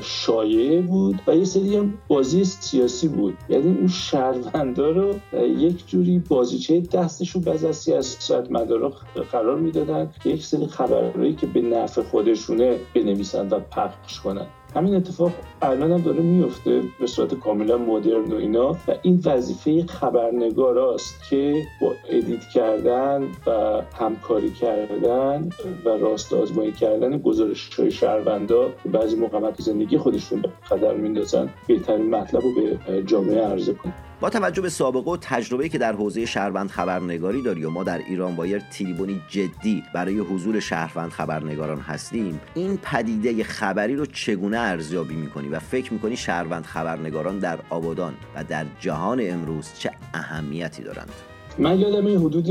شایعه 0.00 0.80
بود 0.80 1.20
و 1.26 1.36
یه 1.36 1.44
سری 1.44 1.76
هم 1.76 1.94
بازی 2.08 2.44
سیاسی 2.44 3.08
بود. 3.08 3.38
یعنی 3.48 3.78
اون 3.78 3.88
شهروندا 3.88 4.90
رو 4.90 5.14
یک 5.58 5.86
جوری 5.86 6.18
بازیچه 6.18 6.80
دستشون 6.80 7.42
بعض 7.42 7.64
از 7.64 7.76
سیاست 7.76 8.32
مدارا 8.50 8.92
قرار 9.32 9.58
می‌دادن 9.58 10.10
یک 10.24 10.44
سری 10.44 10.66
خبرهایی 10.66 11.34
که 11.34 11.46
به 11.46 11.60
نفع 11.60 12.02
خودشونه 12.02 12.76
بنویسن 12.94 13.48
و 13.48 13.60
پخش 13.60 14.20
کنن. 14.20 14.46
همین 14.76 14.94
اتفاق 14.94 15.32
الان 15.62 15.92
هم 15.92 16.02
داره 16.02 16.20
میفته 16.20 16.82
به 17.00 17.06
صورت 17.06 17.34
کاملا 17.34 17.78
مدرن 17.78 18.32
و 18.32 18.36
اینا 18.36 18.72
و 18.72 18.94
این 19.02 19.22
وظیفه 19.24 19.86
خبرنگاراست 19.86 21.14
که 21.30 21.64
با 21.80 21.92
ادیت 22.08 22.44
کردن 22.54 23.22
و 23.46 23.82
همکاری 23.98 24.50
کردن 24.50 25.50
و 25.84 25.88
راست 25.88 26.32
آزمایی 26.32 26.72
کردن 26.72 27.18
گزارش 27.18 27.74
های 27.74 27.90
شهروندا 27.90 28.70
بعضی 28.92 29.16
مقامات 29.16 29.62
زندگی 29.62 29.98
خودشون 29.98 30.40
به 30.40 30.48
خطر 30.62 30.94
میندازن 30.94 31.48
بهترین 31.66 32.10
مطلب 32.10 32.42
رو 32.42 32.54
به 32.54 33.02
جامعه 33.02 33.40
عرضه 33.40 33.74
کنن. 33.74 34.11
با 34.22 34.30
توجه 34.30 34.62
به 34.62 34.68
سابقه 34.68 35.10
و 35.10 35.16
تجربه 35.20 35.68
که 35.68 35.78
در 35.78 35.92
حوزه 35.92 36.26
شهروند 36.26 36.70
خبرنگاری 36.70 37.42
داری 37.42 37.64
و 37.64 37.70
ما 37.70 37.84
در 37.84 37.98
ایران 37.98 38.36
با 38.36 38.46
یک 38.46 38.62
تریبونی 38.72 39.20
جدی 39.28 39.82
برای 39.94 40.18
حضور 40.18 40.60
شهروند 40.60 41.10
خبرنگاران 41.10 41.78
هستیم 41.78 42.40
این 42.54 42.78
پدیده 42.82 43.44
خبری 43.44 43.96
رو 43.96 44.06
چگونه 44.06 44.58
ارزیابی 44.58 45.14
می‌کنی 45.14 45.48
و 45.48 45.58
فکر 45.58 45.92
می‌کنی 45.92 46.16
شهروند 46.16 46.64
خبرنگاران 46.64 47.38
در 47.38 47.58
آبادان 47.70 48.14
و 48.34 48.44
در 48.44 48.66
جهان 48.80 49.20
امروز 49.22 49.68
چه 49.78 49.90
اهمیتی 50.14 50.82
دارند؟ 50.82 51.12
من 51.58 51.80
یادم 51.80 52.06
این 52.06 52.18
حدود 52.18 52.46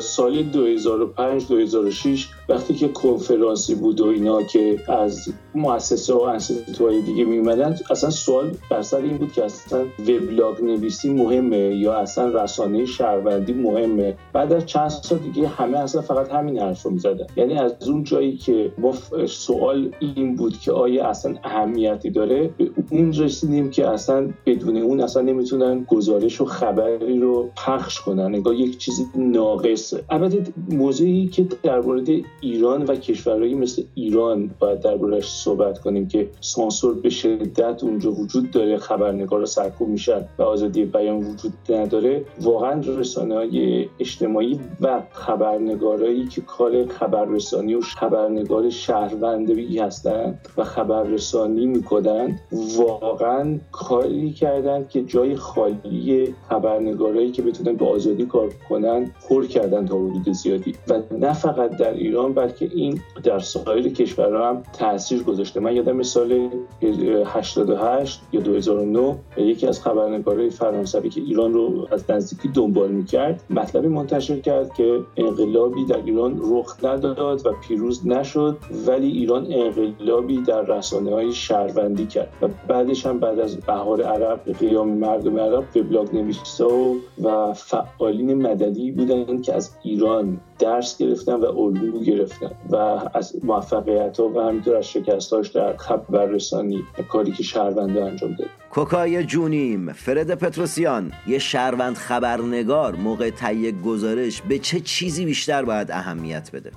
سال 0.00 0.42
2005 0.42 1.48
2006 1.48 2.28
وقتی 2.50 2.74
که 2.74 2.88
کنفرانسی 2.88 3.74
بود 3.74 4.00
و 4.00 4.06
اینا 4.06 4.42
که 4.42 4.78
از 4.88 5.32
مؤسسه 5.54 6.14
و 6.14 6.20
انستیتوهای 6.20 7.00
دیگه 7.02 7.24
میومدن 7.24 7.76
اصلا 7.90 8.10
سوال 8.10 8.50
بر 8.70 8.82
سر 8.82 8.96
این 8.96 9.18
بود 9.18 9.32
که 9.32 9.44
اصلا 9.44 9.84
وبلاگ 9.98 10.62
نویسی 10.62 11.12
مهمه 11.12 11.56
یا 11.56 11.94
اصلا 11.94 12.42
رسانه 12.42 12.86
شهروندی 12.86 13.52
مهمه؟ 13.52 14.16
بعد 14.32 14.52
از 14.52 14.66
چند 14.66 14.88
سال 14.88 15.18
دیگه 15.18 15.48
همه 15.48 15.78
اصلا 15.78 16.02
فقط 16.02 16.30
همین 16.30 16.58
حرف 16.58 16.82
رو 16.82 16.90
می‌زدن. 16.90 17.26
یعنی 17.36 17.58
از 17.58 17.88
اون 17.88 18.04
جایی 18.04 18.36
که 18.36 18.72
ما 18.78 18.92
سوال 19.26 19.90
این 20.00 20.36
بود 20.36 20.58
که 20.58 20.72
آیا 20.72 21.08
اصلا 21.08 21.34
اهمیتی 21.44 22.10
داره 22.10 22.50
به 22.58 22.70
اون 22.90 23.12
رسیدیم 23.12 23.70
که 23.70 23.88
اصلا 23.88 24.28
بدون 24.46 24.76
اون 24.76 25.00
اصلا 25.00 25.22
نمی‌تونن 25.22 25.84
گزارش 25.84 26.40
و 26.40 26.44
خبری 26.44 27.18
رو 27.18 27.48
پخش 27.66 28.00
کنن. 28.00 28.28
نگاه 28.28 28.56
یک 28.56 28.78
چیزی 28.78 29.06
ناقصه. 29.16 30.04
البته 30.10 30.42
موضوعی 30.70 31.26
که 31.26 31.46
در 31.62 31.80
مورد 31.80 32.08
ایران 32.40 32.82
و 32.82 32.94
کشورهایی 32.94 33.54
مثل 33.54 33.82
ایران 33.94 34.50
باید 34.58 34.80
دربارش 34.80 35.30
صحبت 35.30 35.78
کنیم 35.78 36.08
که 36.08 36.30
سانسور 36.40 36.94
به 36.94 37.10
شدت 37.10 37.84
اونجا 37.84 38.12
وجود 38.12 38.50
داره 38.50 38.76
خبرنگارا 38.76 39.46
سرکوب 39.46 39.88
میشن 39.88 40.28
و 40.38 40.42
آزادی 40.42 40.84
بیان 40.84 41.16
وجود 41.16 41.52
نداره. 41.68 42.24
واقعا 42.40 42.80
رسانه 42.80 43.34
های 43.34 43.88
اجتماعی 43.98 44.60
و 44.80 45.02
خبرنگارایی 45.12 46.26
که 46.26 46.40
کار 46.40 46.86
خبررسانی 46.86 47.74
و 47.74 47.80
خبرنگار 47.80 48.70
شهروندی 48.70 49.78
هستن 49.78 50.38
و 50.56 50.64
خبررسانی 50.64 51.66
می‌کنن 51.66 52.38
واقعا 52.76 53.58
کاری 53.72 54.30
کردن 54.32 54.86
که 54.88 55.02
جای 55.02 55.36
خالی 55.36 56.34
خبرنگارایی 56.48 57.30
که 57.30 57.42
بتونن 57.42 57.76
به 57.76 57.86
آزادی 57.86 58.26
کار 58.26 58.50
کنن 58.68 59.10
پر 59.28 59.46
کردن 59.46 59.86
تا 59.86 59.96
حدود 59.96 60.32
زیادی. 60.32 60.74
و 60.88 61.02
نه 61.18 61.32
فقط 61.32 61.76
در 61.76 61.94
ایران 61.94 62.29
ایران 62.30 62.46
بلکه 62.46 62.70
این 62.74 63.00
در 63.22 63.38
سایر 63.38 63.88
کشورها 63.88 64.48
هم 64.48 64.62
تاثیر 64.72 65.22
گذاشته. 65.22 65.60
من 65.60 65.76
یادم 65.76 66.02
سال 66.02 66.50
88 67.26 68.20
یا 68.32 68.40
2009 68.40 69.16
یکی 69.36 69.66
از 69.66 69.82
خبرنگارهای 69.82 70.50
فرانسوی 70.50 71.08
که 71.08 71.20
ایران 71.20 71.52
رو 71.52 71.88
از 71.92 72.10
نزدیکی 72.10 72.48
دنبال 72.48 72.90
می‌کرد 72.90 73.42
مطلبی 73.50 73.88
منتشر 73.88 74.40
کرد 74.40 74.74
که 74.74 75.00
انقلابی 75.16 75.84
در 75.84 76.02
ایران 76.04 76.40
رخ 76.44 76.84
نداد 76.84 77.46
و 77.46 77.52
پیروز 77.68 78.06
نشد 78.06 78.58
ولی 78.86 79.10
ایران 79.10 79.46
انقلابی 79.50 80.42
در 80.42 80.62
رسانه 80.62 81.10
های 81.10 81.32
شهروندی 81.32 82.06
کرد. 82.06 82.32
و 82.42 82.48
بعدش 82.68 83.06
هم 83.06 83.18
بعد 83.18 83.38
از 83.38 83.56
بهار 83.56 84.02
عرب 84.02 84.40
قیام 84.60 84.88
مردم 84.88 85.38
عرب 85.38 85.64
وبلاگ 85.76 86.14
نویسا 86.14 86.94
و 87.22 87.52
فعالین 87.52 88.34
مدنی 88.34 88.92
بودن 88.92 89.42
که 89.42 89.54
از 89.54 89.70
ایران 89.82 90.40
درس 90.58 90.98
گرفتن 90.98 91.34
و 91.34 91.44
الگو 91.44 92.00
گرفتن. 92.00 92.19
و 92.70 92.76
از 93.14 93.44
موفقیت 93.44 94.20
ها 94.20 94.28
و 94.28 94.40
همینطور 94.40 94.76
از 94.76 94.88
شکستاش 94.90 95.48
در 95.48 95.76
خبررسانی 95.76 96.82
کاری 97.08 97.32
که 97.32 97.42
شهرونده 97.42 98.04
انجام 98.04 98.34
داد. 98.34 98.48
کوکای 98.70 99.24
جونیم 99.24 99.92
فرد 99.92 100.34
پتروسیان 100.34 101.12
یه 101.26 101.38
شهروند 101.38 101.96
خبرنگار 101.96 102.94
موقع 102.94 103.30
تهیه 103.30 103.72
گزارش 103.72 104.42
به 104.42 104.58
چه 104.58 104.80
چیزی 104.80 105.24
بیشتر 105.24 105.64
باید 105.64 105.90
اهمیت 105.90 106.50
بده؟ 106.52 106.70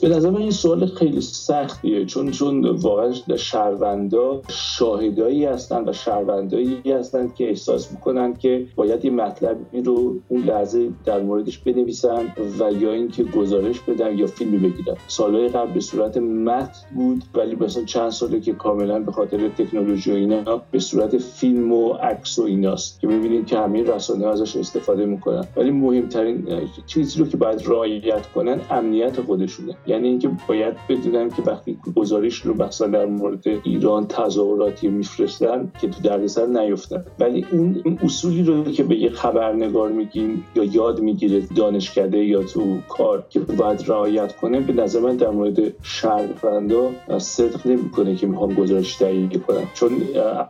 به 0.00 0.08
نظر 0.08 0.30
من 0.30 0.40
این 0.40 0.50
سوال 0.50 0.86
خیلی 0.86 1.20
سختیه 1.20 2.04
چون 2.04 2.30
چون 2.30 2.68
واقعا 2.68 3.12
شهروندا 3.36 4.42
شاهدایی 4.48 5.44
هستن 5.44 5.88
و 5.88 5.92
شهروندایی 5.92 6.92
هستند 6.92 7.34
که 7.34 7.48
احساس 7.48 7.92
می‌کنن 7.92 8.34
که 8.34 8.66
باید 8.76 9.04
یه 9.04 9.10
مطلبی 9.10 9.80
رو 9.80 10.16
اون 10.28 10.42
لحظه 10.42 10.90
در 11.04 11.20
موردش 11.20 11.58
بنویسن 11.58 12.32
و 12.60 12.72
یا 12.72 12.92
اینکه 12.92 13.24
گزارش 13.24 13.80
بدن 13.80 14.18
یا 14.18 14.26
فیلمی 14.26 14.58
بگیرن. 14.58 14.96
سالهای 15.08 15.48
قبل 15.48 15.72
به 15.72 15.80
صورت 15.80 16.16
متن 16.16 16.80
بود 16.94 17.24
ولی 17.34 17.56
مثلا 17.56 17.84
چند 17.84 18.10
ساله 18.10 18.40
که 18.40 18.52
کاملا 18.52 18.98
به 18.98 19.12
خاطر 19.12 19.48
تکنولوژی 19.48 20.12
و 20.12 20.14
اینا 20.14 20.62
به 20.70 20.78
صورت 20.78 21.18
فیلم 21.18 21.72
و 21.72 21.92
عکس 21.92 22.38
و 22.38 22.42
ایناست 22.42 23.00
که 23.00 23.06
می‌بینید 23.06 23.46
که 23.46 23.58
همه 23.58 23.82
رسانه 23.82 24.26
ازش 24.26 24.56
استفاده 24.56 25.06
می‌کنن. 25.06 25.44
ولی 25.56 25.70
مهمترین 25.70 26.46
چیزی 26.86 27.18
رو 27.20 27.26
که 27.26 27.36
باید 27.36 27.62
رعایت 27.66 28.26
کنن 28.26 28.60
امنیت 28.70 29.20
خودشونه. 29.20 29.76
یعنی 29.88 30.08
اینکه 30.08 30.30
باید 30.48 30.74
بدونن 30.88 31.28
که 31.28 31.42
وقتی 31.42 31.78
گزارش 31.96 32.36
رو 32.36 32.62
مثلا 32.62 32.86
در 32.86 33.06
مورد 33.06 33.42
ایران 33.64 34.06
تظاهراتی 34.06 34.88
میفرستن 34.88 35.68
که 35.80 35.88
تو 35.88 36.02
دردسر 36.02 36.46
نیفتن. 36.46 37.02
ولی 37.18 37.46
اون 37.52 37.98
اصولی 38.02 38.42
رو 38.42 38.64
که 38.64 38.82
به 38.82 38.96
یه 38.96 39.08
خبرنگار 39.08 39.88
میگیم 39.88 40.44
یا 40.54 40.64
یاد 40.64 41.00
می‌گیره 41.00 41.42
دانشکده 41.56 42.24
یا 42.24 42.42
تو 42.42 42.78
کار 42.88 43.24
که 43.30 43.40
باید 43.40 43.84
رعایت 43.86 44.36
کنه 44.36 44.60
به 44.60 44.72
نظر 44.72 45.00
من 45.00 45.16
در 45.16 45.30
مورد 45.30 45.58
شهروندا 45.82 46.90
صدق 47.18 47.66
نمی‌کنه 47.66 48.14
که 48.14 48.26
می‌خوام 48.26 48.54
گزارش 48.54 48.96
تهیه 48.96 49.28
کنم 49.28 49.68
چون 49.74 49.90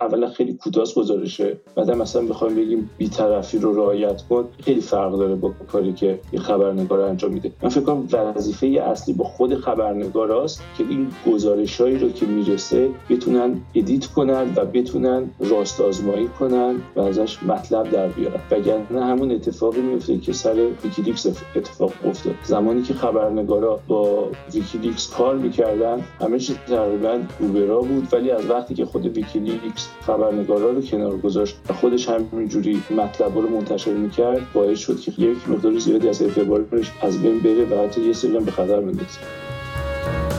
اولا 0.00 0.26
خیلی 0.26 0.52
کوتاه 0.52 0.86
گزارشه 0.96 1.56
بعد 1.74 1.90
مثلا 1.90 2.22
بخوام 2.22 2.54
بگیم 2.54 2.90
بیطرفی 2.98 3.58
رو 3.58 3.76
رعایت 3.76 4.22
کن. 4.22 4.44
خیلی 4.60 4.80
فرق 4.80 5.18
داره 5.18 5.34
با 5.34 5.52
کاری 5.72 5.92
که 5.92 6.18
یه 6.32 6.40
خبرنگار 6.40 7.00
انجام 7.00 7.32
میده. 7.32 7.50
من 7.62 7.68
فکر 7.68 7.80
کنم 7.80 8.06
وظیفه 8.12 8.66
اصلی 8.66 9.14
با 9.14 9.27
خود 9.28 9.54
خبرنگاراست 9.54 10.62
که 10.78 10.84
این 10.88 11.10
گزارشهایی 11.26 11.98
رو 11.98 12.08
که 12.12 12.26
می‌رسه 12.26 12.88
بتونن 13.10 13.60
edit 13.74 14.06
کنن 14.06 14.52
و 14.56 14.64
بتونن 14.64 15.30
راستی 15.40 15.80
آزمایی 15.80 16.28
کنن 16.28 16.74
و 16.96 17.00
ازش 17.00 17.42
مطلب 17.42 17.90
در 17.90 18.08
بیارن. 18.08 18.40
وگرنه 18.50 19.04
همون 19.04 19.32
اتفاقی 19.32 19.80
میفته 19.80 20.18
که 20.18 20.32
سر 20.32 20.66
ویکیلیکس 20.84 21.26
اتفاق 21.56 21.92
افتاد. 22.04 22.34
زمانی 22.44 22.82
که 22.82 22.94
خبرنگارا 22.94 23.80
با 23.88 24.28
ویکیلیکس 24.54 25.10
کار 25.10 25.36
می‌کردن 25.36 26.00
همه 26.20 26.38
چیز 26.38 26.56
تقریبا 26.68 27.18
روبراه 27.40 27.80
بود 27.80 28.08
ولی 28.12 28.30
از 28.30 28.50
وقتی 28.50 28.74
که 28.74 28.84
خود 28.84 29.06
ویکیلیکس 29.06 29.88
خبرنگارا 30.06 30.70
رو 30.70 30.82
کنار 30.82 31.16
گذاشت 31.16 31.56
و 31.68 31.72
خودش 31.72 32.08
همینجوری 32.08 32.82
مطلب 32.90 33.38
رو 33.38 33.48
منتشر 33.48 33.92
می‌کرد 33.92 34.40
باعث 34.54 34.78
شد 34.78 35.00
که 35.00 35.12
یک 35.18 35.48
مقدار 35.48 35.78
زیادی 35.78 36.08
از 36.08 36.22
اعتبارش 36.22 36.92
از 37.02 37.22
بین 37.22 37.38
بره 37.38 37.64
و 37.64 37.84
حتی 37.84 38.00
یه 38.00 38.12
سری 38.12 38.38
به 38.38 38.50
خطر 38.50 38.80
بندازه. 38.80 39.17
Música 39.20 40.37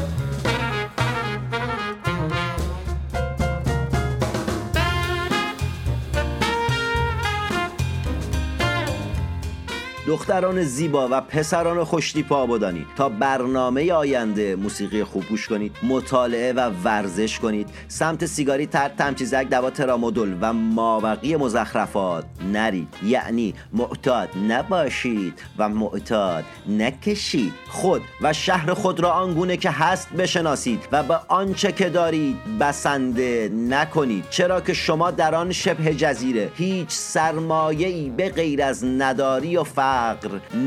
دختران 10.09 10.63
زیبا 10.63 11.07
و 11.11 11.21
پسران 11.21 11.83
خوشتیپ 11.83 12.33
آبادانی. 12.33 12.85
تا 12.95 13.09
برنامه 13.09 13.93
آینده 13.93 14.55
موسیقی 14.55 15.03
خوب 15.03 15.23
گوش 15.29 15.47
کنید 15.47 15.75
مطالعه 15.83 16.53
و 16.53 16.71
ورزش 16.83 17.39
کنید. 17.39 17.69
سمت 17.87 18.25
سیگاری 18.25 18.65
تر 18.65 18.89
تمچیزک 18.89 19.47
دوا 19.49 19.69
ترامودول 19.69 20.37
و 20.41 20.53
ماوقی 20.53 21.35
مزخرفات 21.35 22.25
نرید. 22.53 22.87
یعنی 23.03 23.53
معتاد 23.73 24.29
نباشید 24.49 25.41
و 25.57 25.69
معتاد 25.69 26.43
نکشید. 26.69 27.53
خود 27.67 28.01
و 28.21 28.33
شهر 28.33 28.73
خود 28.73 28.99
را 28.99 29.11
آنگونه 29.11 29.57
که 29.57 29.69
هست 29.71 30.09
بشناسید 30.09 30.87
و 30.91 31.03
به 31.03 31.19
آنچه 31.27 31.71
که 31.71 31.89
دارید 31.89 32.57
بسنده 32.59 33.51
نکنید. 33.69 34.25
چرا 34.29 34.61
که 34.61 34.73
شما 34.73 35.11
در 35.11 35.35
آن 35.35 35.51
شبه 35.51 35.93
جزیره. 35.93 36.51
هیچ 36.55 36.89
سرمایه‌ای 36.89 38.09
به 38.09 38.29
غیر 38.29 38.63
از 38.63 38.85
نداری 38.85 39.57
و 39.57 39.63
فقر 39.63 39.98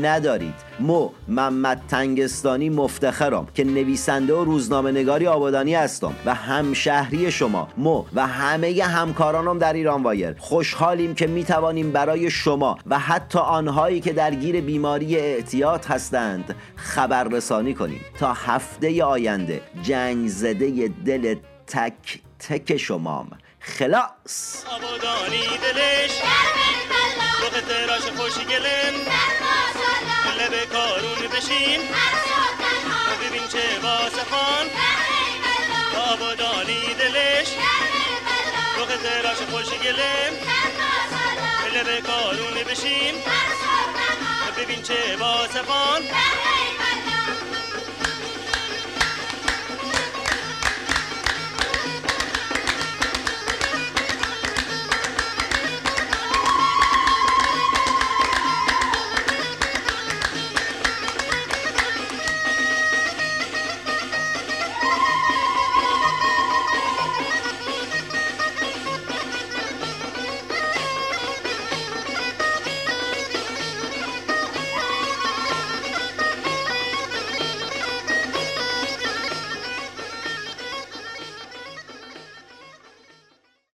ندارید. 0.01 0.53
مو 0.79 1.09
محمد 1.27 1.81
تنگستانی 1.87 2.69
مفتخرم 2.69 3.47
که 3.53 3.63
نویسنده 3.63 4.33
و 4.33 4.43
روزنامه 4.43 4.91
نگاری 4.91 5.27
آبادانی 5.27 5.75
هستم 5.75 6.13
و 6.25 6.33
همشهری 6.33 7.31
شما. 7.31 7.67
مو 7.77 8.05
و 8.13 8.27
همه 8.27 8.83
همکارانم 8.83 9.57
در 9.57 9.73
ایران 9.73 10.03
وایر. 10.03 10.35
خوشحالیم 10.39 11.15
که 11.15 11.27
می‌توانیم 11.27 11.91
برای 11.91 12.29
شما 12.31 12.77
و 12.87 12.99
حتی 12.99 13.39
آنهایی 13.39 13.99
که 13.99 14.13
درگیر 14.13 14.61
بیماری 14.61 15.15
اعتیاد 15.15 15.85
هستند 15.85 16.55
خبررسانی 16.75 17.73
کنیم. 17.73 18.01
تا 18.19 18.33
هفته 18.33 19.03
آینده 19.03 19.61
جنگ 19.83 20.27
زده 20.27 20.87
دل 21.05 21.35
تک 21.67 22.21
تک 22.39 22.77
شمام. 22.77 23.27
خلاص. 23.63 24.65
آبادانی 24.65 25.57
دلش 25.57 26.11
تراش 27.67 28.01
خوشی 28.01 28.45
گلم 28.45 28.93
لب 30.39 30.69
کارون 30.71 31.27
بشین 31.27 31.81
ببین 33.21 33.47
چه 33.47 33.79
واسفان 33.83 34.67
آبادانی 36.11 36.81
دلش 36.93 37.47
رخ 38.77 38.87
تراش 39.03 39.37
خوشی 39.37 39.77
گلم 39.77 40.33
لب 41.73 41.99
کارون 41.99 42.63
بشین 42.63 43.15
ببین 44.57 44.81
چه 44.81 45.15
واسفان 45.17 46.01